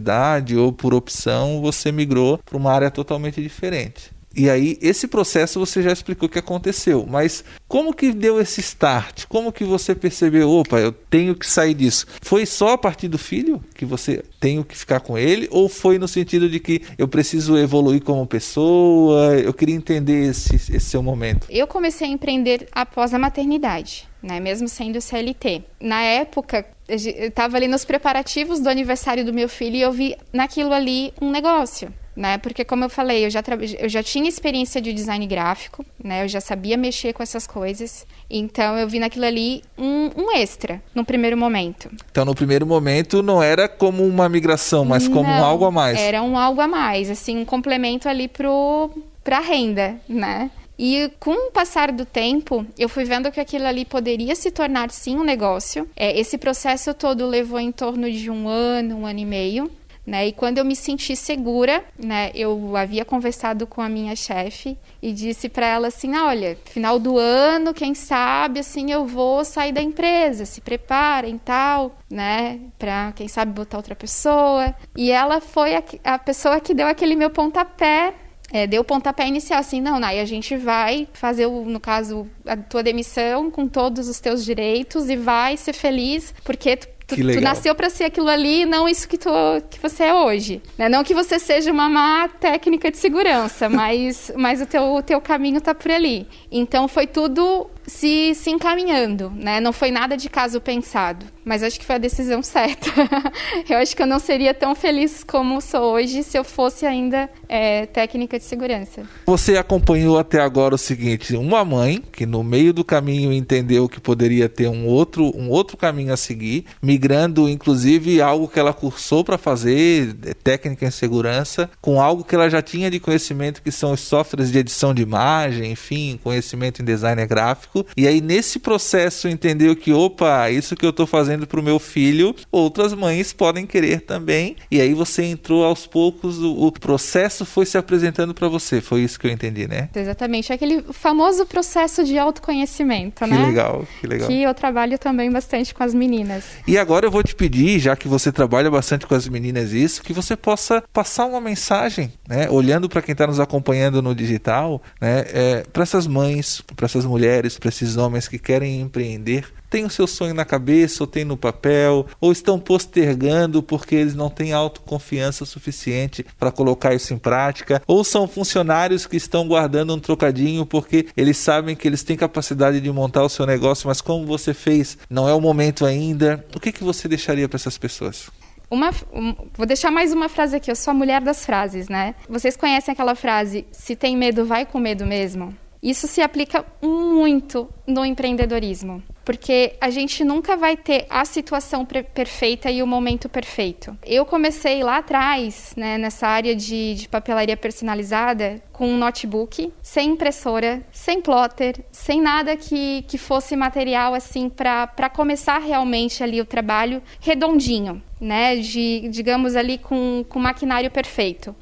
ou 0.58 0.72
por 0.72 0.94
opção, 0.94 1.62
você 1.62 1.92
migrou 1.92 2.38
para 2.38 2.58
uma 2.58 2.72
área 2.72 2.92
totalmente 2.92 3.42
diferente. 3.42 4.12
E 4.36 4.50
aí, 4.50 4.78
esse 4.82 5.08
processo 5.08 5.60
você 5.60 5.82
já 5.82 5.92
explicou 5.92 6.30
que 6.30 6.38
aconteceu, 6.38 7.06
mas 7.06 7.44
como 7.68 7.94
que 7.94 8.14
deu 8.14 8.40
esse 8.40 8.62
start? 8.62 9.26
Como 9.28 9.52
que 9.52 9.64
você 9.64 9.96
percebeu, 9.96 10.50
opa, 10.50 10.80
eu 10.80 10.92
tenho 10.92 11.36
que 11.36 11.48
sair 11.48 11.74
disso? 11.74 12.06
Foi 12.22 12.46
só 12.46 12.74
a 12.74 12.78
partir 12.78 13.08
do 13.08 13.18
filho 13.18 13.62
que 13.74 13.86
você 13.86 14.24
tem 14.40 14.62
que 14.62 14.78
ficar 14.78 15.00
com 15.00 15.18
ele? 15.18 15.48
Ou 15.52 15.68
foi 15.68 15.98
no 15.98 16.08
sentido 16.08 16.48
de 16.48 16.60
que 16.60 16.82
eu 16.98 17.08
preciso 17.08 17.58
evoluir 17.58 18.04
como 18.04 18.26
pessoa? 18.26 19.36
Eu 19.36 19.54
queria 19.54 19.76
entender 19.76 20.30
esse, 20.30 20.56
esse 20.56 20.80
seu 20.80 21.02
momento. 21.02 21.48
Eu 21.50 21.66
comecei 21.66 22.08
a 22.08 22.12
empreender 22.12 22.68
após 22.72 23.14
a 23.14 23.20
maternidade. 23.20 24.08
Né, 24.22 24.38
mesmo 24.38 24.68
sendo 24.68 25.00
CLT. 25.00 25.64
Na 25.80 26.02
época, 26.02 26.66
eu 26.90 27.28
estava 27.28 27.58
ali 27.58 27.68
nos 27.68 27.86
preparativos 27.86 28.60
do 28.60 28.70
aniversário 28.70 29.24
do 29.24 29.34
meu 29.34 29.48
filho 29.48 29.76
e 29.76 29.82
eu 29.82 29.92
vi 29.92 30.16
naquilo 30.34 30.74
ali 30.74 31.14
um 31.22 31.30
negócio 31.30 31.94
né? 32.20 32.38
Porque 32.38 32.66
como 32.66 32.84
eu 32.84 32.90
falei, 32.90 33.26
eu 33.26 33.30
já, 33.30 33.42
eu 33.80 33.88
já 33.88 34.04
tinha 34.04 34.28
experiência 34.28 34.82
de 34.82 34.92
design 34.92 35.26
gráfico, 35.26 35.86
né? 36.04 36.26
Eu 36.26 36.28
já 36.28 36.42
sabia 36.42 36.76
mexer 36.76 37.14
com 37.14 37.24
essas 37.24 37.48
coisas. 37.48 38.06
Então 38.30 38.78
eu 38.78 38.90
vi 38.90 39.00
naquilo 39.00 39.26
ali 39.26 39.64
um, 39.78 40.10
um 40.18 40.32
extra 40.36 40.82
no 40.94 41.06
primeiro 41.06 41.38
momento. 41.38 41.90
Então 42.12 42.26
no 42.26 42.36
primeiro 42.36 42.68
momento 42.68 43.24
não 43.24 43.42
era 43.42 43.70
como 43.70 44.06
uma 44.06 44.28
migração, 44.28 44.84
mas 44.84 45.08
como 45.08 45.30
não, 45.30 45.40
um 45.40 45.44
algo 45.46 45.64
a 45.64 45.72
mais. 45.72 45.98
Era 45.98 46.22
um 46.22 46.38
algo 46.38 46.60
a 46.60 46.68
mais, 46.68 47.10
assim, 47.10 47.38
um 47.38 47.46
complemento 47.46 48.10
ali 48.10 48.28
pro 48.28 48.92
para 49.24 49.40
renda, 49.40 49.96
né? 50.08 50.52
E 50.82 51.12
com 51.20 51.50
o 51.50 51.52
passar 51.52 51.92
do 51.92 52.06
tempo, 52.06 52.66
eu 52.78 52.88
fui 52.88 53.04
vendo 53.04 53.30
que 53.34 53.42
aquilo 53.42 53.66
ali 53.66 53.84
poderia 53.84 54.34
se 54.34 54.50
tornar 54.50 54.90
sim 54.92 55.18
um 55.18 55.26
negócio. 55.26 55.86
É, 55.94 56.18
esse 56.18 56.38
processo 56.38 56.94
todo 56.94 57.28
levou 57.28 57.60
em 57.60 57.70
torno 57.70 58.10
de 58.10 58.32
um 58.32 58.48
ano, 58.48 59.00
um 59.00 59.06
ano 59.06 59.20
e 59.20 59.26
meio. 59.26 59.70
Né? 60.08 60.28
E 60.28 60.32
quando 60.32 60.58
eu 60.58 60.64
me 60.64 60.78
senti 60.78 61.18
segura, 61.18 61.84
né, 62.02 62.32
eu 62.34 62.76
havia 62.78 63.04
conversado 63.04 63.68
com 63.68 63.82
a 63.82 63.90
minha 63.90 64.16
chefe 64.16 64.78
e 65.02 65.12
disse 65.12 65.50
para 65.50 65.68
ela 65.68 65.90
assim: 65.90 66.16
"Olha, 66.16 66.58
final 66.66 66.98
do 66.98 67.20
ano, 67.20 67.74
quem 67.74 67.94
sabe 67.94 68.62
assim 68.62 68.90
eu 68.90 69.06
vou 69.06 69.46
sair 69.46 69.72
da 69.72 69.82
empresa, 69.82 70.46
se 70.46 70.62
preparem 70.62 71.38
tal, 71.38 71.96
né, 72.10 72.60
para 72.80 73.12
quem 73.12 73.28
sabe 73.28 73.52
botar 73.52 73.78
outra 73.78 73.96
pessoa". 73.96 74.74
E 74.96 75.12
ela 75.12 75.42
foi 75.42 75.76
a, 75.76 75.84
a 76.06 76.18
pessoa 76.18 76.60
que 76.60 76.74
deu 76.74 76.88
aquele 76.88 77.16
meu 77.16 77.30
pontapé 77.30 78.16
é, 78.52 78.66
deu 78.68 78.82
o 78.82 78.86
pontapé 78.86 79.28
inicial, 79.28 79.60
assim, 79.60 79.82
não, 79.82 80.00
Nai, 80.00 80.20
a 80.20 80.26
gente 80.26 80.56
vai 80.58 81.08
fazer, 81.14 81.46
o, 81.46 81.66
no 81.66 81.80
caso, 81.80 82.28
a 82.46 82.58
tua 82.58 82.84
demissão 82.84 83.52
com 83.52 83.68
todos 83.68 84.08
os 84.08 84.20
teus 84.20 84.44
direitos 84.44 85.10
e 85.10 85.16
vai 85.16 85.58
ser 85.58 85.74
feliz, 85.74 86.34
porque 86.44 86.78
tu 86.78 86.88
Tu, 87.10 87.16
tu 87.16 87.42
nasceu 87.42 87.74
para 87.74 87.90
ser 87.90 88.04
aquilo 88.04 88.30
ali, 88.30 88.68
não 88.68 88.88
isso 88.88 89.08
que, 89.08 89.18
tu, 89.18 89.32
que 89.68 89.80
você 89.80 90.04
é 90.04 90.14
hoje. 90.14 90.62
Né? 90.78 90.88
Não 90.88 91.04
que 91.04 91.16
você 91.16 91.40
seja 91.40 91.72
uma 91.72 91.90
má 91.90 92.28
técnica 92.28 92.92
de 92.92 92.98
segurança, 92.98 93.66
mas, 93.70 94.32
mas 94.38 94.62
o 94.62 94.66
teu, 94.68 94.84
o 94.94 95.02
teu 95.02 95.20
caminho 95.20 95.60
tá 95.60 95.74
por 95.74 95.90
ali. 95.90 96.28
Então 96.52 96.88
foi 96.88 97.08
tudo 97.08 97.68
se, 97.90 98.34
se 98.36 98.50
encaminhando, 98.50 99.32
né? 99.36 99.60
Não 99.60 99.74
foi 99.74 99.92
nada 99.92 100.16
de 100.16 100.30
caso 100.30 100.62
pensado, 100.62 101.26
mas 101.44 101.64
acho 101.64 101.80
que 101.80 101.86
foi 101.86 101.96
a 101.96 102.00
decisão 102.00 102.42
certa. 102.44 102.90
eu 103.68 103.78
acho 103.78 103.96
que 103.96 104.02
eu 104.02 104.08
não 104.08 104.20
seria 104.20 104.54
tão 104.54 104.76
feliz 104.76 105.24
como 105.24 105.60
sou 105.60 105.94
hoje 105.94 106.24
se 106.24 106.38
eu 106.38 106.44
fosse 106.44 106.86
ainda 106.86 107.30
é, 107.48 107.86
técnica 107.88 108.38
de 108.38 108.46
segurança. 108.46 109.04
Você 109.26 109.58
acompanhou 109.58 110.18
até 110.20 110.40
agora 110.40 110.76
o 110.76 110.78
seguinte: 110.78 111.36
uma 111.36 111.66
mãe 111.66 112.02
que 112.12 112.26
no 112.26 112.44
meio 112.44 112.72
do 112.72 112.84
caminho 112.84 113.34
entendeu 113.34 113.90
que 113.90 114.00
poderia 114.00 114.48
ter 114.48 114.68
um 114.68 114.86
outro, 114.86 115.36
um 115.36 115.50
outro 115.50 115.76
caminho 115.76 116.14
a 116.14 116.18
seguir, 116.18 116.66
migrando 116.82 117.50
inclusive 117.50 118.22
algo 118.22 118.48
que 118.48 118.60
ela 118.60 118.74
cursou 118.74 119.24
para 119.24 119.38
fazer, 119.38 120.16
é, 120.26 120.34
técnica 120.34 120.86
em 120.86 120.92
segurança, 120.92 121.70
com 121.82 122.00
algo 122.00 122.24
que 122.24 122.36
ela 122.36 122.50
já 122.50 122.62
tinha 122.62 122.92
de 122.92 123.00
conhecimento 123.00 123.62
que 123.62 123.72
são 123.72 123.94
os 123.94 124.02
softwares 124.02 124.52
de 124.52 124.60
edição 124.60 124.94
de 124.94 125.02
imagem, 125.02 125.72
enfim, 125.72 126.20
conhecimento 126.22 126.82
em 126.82 126.86
design 126.86 127.26
gráfico 127.26 127.79
e 127.96 128.08
aí 128.08 128.22
nesse 128.22 128.60
processo 128.60 129.28
entendeu 129.28 129.76
que, 129.76 129.92
opa, 129.92 130.50
isso 130.50 130.76
que 130.76 130.86
eu 130.86 130.90
estou 130.92 131.08
fazendo 131.08 131.48
para 131.48 131.60
o 131.60 131.64
meu 131.64 131.80
filho, 131.80 132.36
outras 132.52 132.94
mães 132.94 133.34
podem 133.34 133.66
querer 133.66 134.02
também. 134.02 134.56
E 134.72 134.80
aí 134.80 134.94
você 134.94 135.24
entrou 135.24 135.64
aos 135.64 135.86
poucos, 135.88 136.40
o, 136.40 136.68
o 136.68 136.72
processo 136.72 137.46
foi 137.46 137.66
se 137.66 137.78
apresentando 137.78 138.34
para 138.34 138.48
você. 138.48 138.82
Foi 138.82 139.02
isso 139.02 139.20
que 139.20 139.28
eu 139.28 139.32
entendi, 139.32 139.68
né? 139.68 139.90
Exatamente, 139.96 140.52
aquele 140.52 140.84
famoso 140.92 141.46
processo 141.46 142.04
de 142.04 142.18
autoconhecimento, 142.18 143.24
que 143.24 143.30
né? 143.30 143.38
Que 143.38 143.46
legal, 143.46 143.88
que 144.00 144.08
legal. 144.08 144.28
Que 144.28 144.42
eu 144.42 144.54
trabalho 144.54 144.98
também 144.98 145.32
bastante 145.32 145.74
com 145.74 145.84
as 145.84 145.94
meninas. 145.94 146.44
E 146.68 146.78
agora 146.78 147.06
eu 147.06 147.12
vou 147.12 147.24
te 147.24 147.36
pedir, 147.36 147.80
já 147.80 147.96
que 147.96 148.08
você 148.08 148.32
trabalha 148.32 148.70
bastante 148.70 149.06
com 149.06 149.16
as 149.16 149.28
meninas 149.28 149.72
isso, 149.74 150.04
que 150.04 150.14
você 150.14 150.36
possa 150.36 150.84
passar 150.94 151.26
uma 151.26 151.42
mensagem, 151.42 152.12
né? 152.28 152.50
Olhando 152.50 152.90
para 152.90 153.02
quem 153.02 153.14
está 153.14 153.28
nos 153.28 153.40
acompanhando 153.40 154.02
no 154.02 154.14
digital, 154.14 154.82
né? 155.00 155.26
É, 155.34 155.64
para 155.72 155.84
essas 155.84 156.08
mães, 156.08 156.62
para 156.76 156.86
essas 156.86 157.06
mulheres, 157.06 157.58
para 157.58 157.69
esses 157.70 157.98
homens 157.98 158.28
que 158.28 158.38
querem 158.38 158.82
empreender, 158.82 159.46
têm 159.70 159.86
o 159.86 159.90
seu 159.90 160.08
sonho 160.08 160.34
na 160.34 160.44
cabeça, 160.44 161.04
ou 161.04 161.08
têm 161.08 161.24
no 161.24 161.38
papel, 161.38 162.06
ou 162.20 162.32
estão 162.32 162.60
postergando 162.60 163.62
porque 163.62 163.96
eles 163.96 164.16
não 164.16 164.30
têm 164.30 164.52
autoconfiança 164.52 165.46
suficiente 165.46 166.26
para 166.38 166.52
colocar 166.52 166.94
isso 166.94 167.14
em 167.14 167.18
prática, 167.18 167.82
ou 167.88 168.04
são 168.04 168.28
funcionários 168.28 169.06
que 169.06 169.18
estão 169.18 169.48
guardando 169.48 169.94
um 169.94 170.00
trocadinho 170.00 170.66
porque 170.66 171.08
eles 171.16 171.38
sabem 171.38 171.76
que 171.76 171.88
eles 171.88 172.04
têm 172.04 172.18
capacidade 172.18 172.82
de 172.82 172.92
montar 172.92 173.24
o 173.24 173.30
seu 173.30 173.46
negócio, 173.46 173.88
mas 173.88 174.02
como 174.02 174.26
você 174.26 174.54
fez, 174.54 174.98
não 175.10 175.30
é 175.30 175.34
o 175.34 175.42
momento 175.42 175.86
ainda. 175.86 176.44
O 176.56 176.60
que, 176.60 176.72
que 176.72 176.84
você 176.84 177.08
deixaria 177.08 177.48
para 177.48 177.58
essas 177.58 177.78
pessoas? 177.78 178.30
Uma, 178.72 178.92
um, 179.12 179.34
vou 179.58 179.66
deixar 179.66 179.90
mais 179.90 180.14
uma 180.14 180.30
frase 180.30 180.56
aqui, 180.56 180.70
eu 180.70 180.76
sou 180.76 180.92
a 180.92 180.94
mulher 180.94 181.22
das 181.22 181.44
frases, 181.44 181.90
né? 181.90 182.14
Vocês 182.30 182.56
conhecem 182.56 182.92
aquela 182.92 183.16
frase, 183.16 183.66
se 183.72 183.96
tem 183.96 184.16
medo, 184.16 184.46
vai 184.46 184.64
com 184.64 184.80
medo 184.80 185.08
mesmo? 185.08 185.56
Isso 185.82 186.08
se 186.08 186.22
aplica 186.22 186.66
muito 186.82 187.70
no 187.88 188.06
empreendedorismo, 188.06 189.02
porque 189.24 189.76
a 189.80 189.90
gente 189.90 190.26
nunca 190.26 190.58
vai 190.58 190.76
ter 190.76 191.06
a 191.10 191.24
situação 191.24 191.86
perfeita 191.86 192.70
e 192.70 192.84
o 192.84 192.88
momento 192.88 193.30
perfeito. 193.30 193.98
Eu 194.06 194.26
comecei 194.26 194.84
lá 194.84 194.98
atrás, 194.98 195.74
né, 195.78 195.98
nessa 195.98 196.28
área 196.28 196.54
de, 196.54 196.96
de 196.96 197.08
papelaria 197.08 197.56
personalizada, 197.56 198.62
com 198.74 198.88
um 198.88 198.98
notebook, 198.98 199.72
sem 199.82 200.12
impressora, 200.12 200.84
sem 200.92 201.22
plotter, 201.22 201.80
sem 201.92 202.22
nada 202.22 202.58
que, 202.58 203.04
que 203.08 203.18
fosse 203.18 203.56
material 203.56 204.14
assim 204.14 204.50
para 204.50 205.10
começar 205.10 205.60
realmente 205.60 206.22
ali 206.22 206.42
o 206.42 206.46
trabalho 206.46 207.02
redondinho, 207.22 208.02
né, 208.20 208.58
de, 208.58 209.08
digamos 209.10 209.56
ali 209.56 209.78
com, 209.78 210.26
com 210.28 210.40
maquinário 210.40 210.92
perfeito 210.92 211.56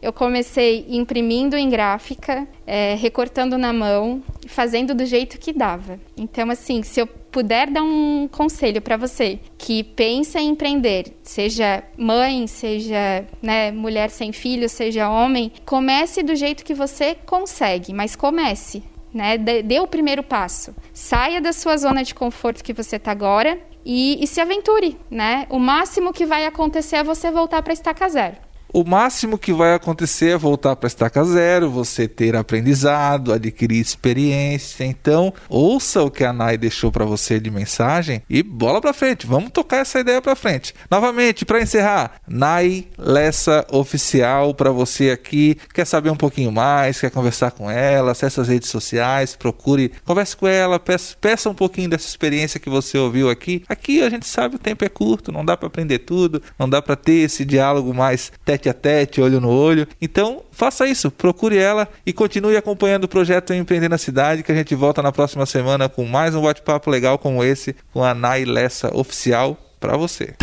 eu 0.00 0.12
comecei 0.12 0.86
imprimindo 0.88 1.56
em 1.56 1.68
gráfica, 1.68 2.46
é, 2.66 2.94
recortando 2.94 3.56
na 3.56 3.72
mão, 3.72 4.22
fazendo 4.46 4.94
do 4.94 5.04
jeito 5.04 5.38
que 5.38 5.52
dava. 5.52 5.98
Então, 6.16 6.50
assim, 6.50 6.82
se 6.82 7.00
eu 7.00 7.06
puder 7.06 7.68
dar 7.68 7.82
um 7.82 8.28
conselho 8.30 8.80
para 8.80 8.96
você 8.96 9.40
que 9.58 9.82
pensa 9.82 10.40
em 10.40 10.50
empreender, 10.50 11.16
seja 11.22 11.82
mãe, 11.98 12.46
seja 12.46 13.26
né, 13.42 13.72
mulher 13.72 14.08
sem 14.08 14.32
filho, 14.32 14.68
seja 14.68 15.10
homem, 15.10 15.50
comece 15.64 16.22
do 16.22 16.36
jeito 16.36 16.64
que 16.64 16.74
você 16.74 17.16
consegue, 17.26 17.92
mas 17.92 18.14
comece. 18.14 18.84
Né, 19.12 19.38
dê 19.38 19.78
o 19.78 19.86
primeiro 19.86 20.24
passo. 20.24 20.74
Saia 20.92 21.40
da 21.40 21.52
sua 21.52 21.76
zona 21.76 22.02
de 22.02 22.14
conforto 22.14 22.64
que 22.64 22.72
você 22.72 22.96
está 22.96 23.12
agora 23.12 23.60
e, 23.84 24.22
e, 24.22 24.26
se 24.26 24.40
aventure. 24.40 24.96
Né? 25.10 25.46
O 25.50 25.58
máximo 25.58 26.12
que 26.12 26.26
vai 26.26 26.46
acontecer 26.46 26.96
é 26.96 27.04
você 27.04 27.30
voltar 27.30 27.62
para 27.62 27.72
estaca 27.72 28.08
zero. 28.08 28.36
O 28.74 28.82
máximo 28.82 29.38
que 29.38 29.52
vai 29.52 29.72
acontecer 29.72 30.30
é 30.30 30.36
voltar 30.36 30.74
para 30.74 30.88
estaca 30.88 31.22
zero, 31.24 31.70
você 31.70 32.08
ter 32.08 32.34
aprendizado, 32.34 33.32
adquirir 33.32 33.80
experiência. 33.80 34.84
Então, 34.84 35.32
ouça 35.48 36.02
o 36.02 36.10
que 36.10 36.24
a 36.24 36.32
Nai 36.32 36.58
deixou 36.58 36.90
para 36.90 37.04
você 37.04 37.38
de 37.38 37.52
mensagem 37.52 38.22
e 38.28 38.42
bola 38.42 38.80
para 38.80 38.92
frente. 38.92 39.28
Vamos 39.28 39.52
tocar 39.52 39.76
essa 39.76 40.00
ideia 40.00 40.20
para 40.20 40.34
frente. 40.34 40.74
Novamente, 40.90 41.44
para 41.44 41.62
encerrar, 41.62 42.16
Nai 42.26 42.88
Lessa 42.98 43.64
oficial 43.70 44.52
para 44.52 44.72
você 44.72 45.10
aqui, 45.10 45.56
quer 45.72 45.84
saber 45.84 46.10
um 46.10 46.16
pouquinho 46.16 46.50
mais, 46.50 47.00
quer 47.00 47.12
conversar 47.12 47.52
com 47.52 47.70
ela, 47.70 48.10
acesse 48.10 48.40
as 48.40 48.48
redes 48.48 48.70
sociais, 48.70 49.36
procure, 49.36 49.92
converse 50.04 50.36
com 50.36 50.48
ela, 50.48 50.80
peça, 50.80 51.16
peça 51.20 51.48
um 51.48 51.54
pouquinho 51.54 51.90
dessa 51.90 52.08
experiência 52.08 52.58
que 52.58 52.68
você 52.68 52.98
ouviu 52.98 53.30
aqui. 53.30 53.62
Aqui 53.68 54.02
a 54.02 54.10
gente 54.10 54.26
sabe 54.26 54.56
o 54.56 54.58
tempo 54.58 54.84
é 54.84 54.88
curto, 54.88 55.30
não 55.30 55.44
dá 55.44 55.56
para 55.56 55.68
aprender 55.68 56.00
tudo, 56.00 56.42
não 56.58 56.68
dá 56.68 56.82
para 56.82 56.96
ter 56.96 57.24
esse 57.24 57.44
diálogo 57.44 57.94
mais 57.94 58.32
tete 58.64 58.68
a 58.68 58.74
tete, 58.74 59.20
olho 59.20 59.40
no 59.40 59.50
olho. 59.50 59.86
Então, 60.00 60.42
faça 60.50 60.86
isso, 60.86 61.10
procure 61.10 61.56
ela 61.56 61.88
e 62.06 62.12
continue 62.12 62.56
acompanhando 62.56 63.04
o 63.04 63.08
projeto 63.08 63.52
Empreender 63.52 63.88
na 63.88 63.98
Cidade, 63.98 64.42
que 64.42 64.52
a 64.52 64.54
gente 64.54 64.74
volta 64.74 65.02
na 65.02 65.12
próxima 65.12 65.46
semana 65.46 65.88
com 65.88 66.04
mais 66.04 66.34
um 66.34 66.42
bate-papo 66.42 66.90
legal 66.90 67.18
como 67.18 67.42
esse 67.42 67.74
com 67.92 68.02
a 68.02 68.14
Nai 68.14 68.44
Lessa 68.44 68.94
oficial 68.96 69.58
para 69.80 69.96
você. 69.96 70.34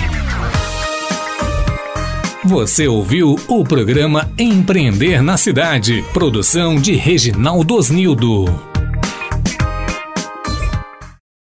Você 2.43 2.87
ouviu 2.87 3.35
o 3.47 3.63
programa 3.63 4.31
Empreender 4.37 5.21
na 5.21 5.37
Cidade, 5.37 6.03
produção 6.11 6.75
de 6.75 6.93
Reginaldo 6.93 7.75
Osnildo. 7.75 8.70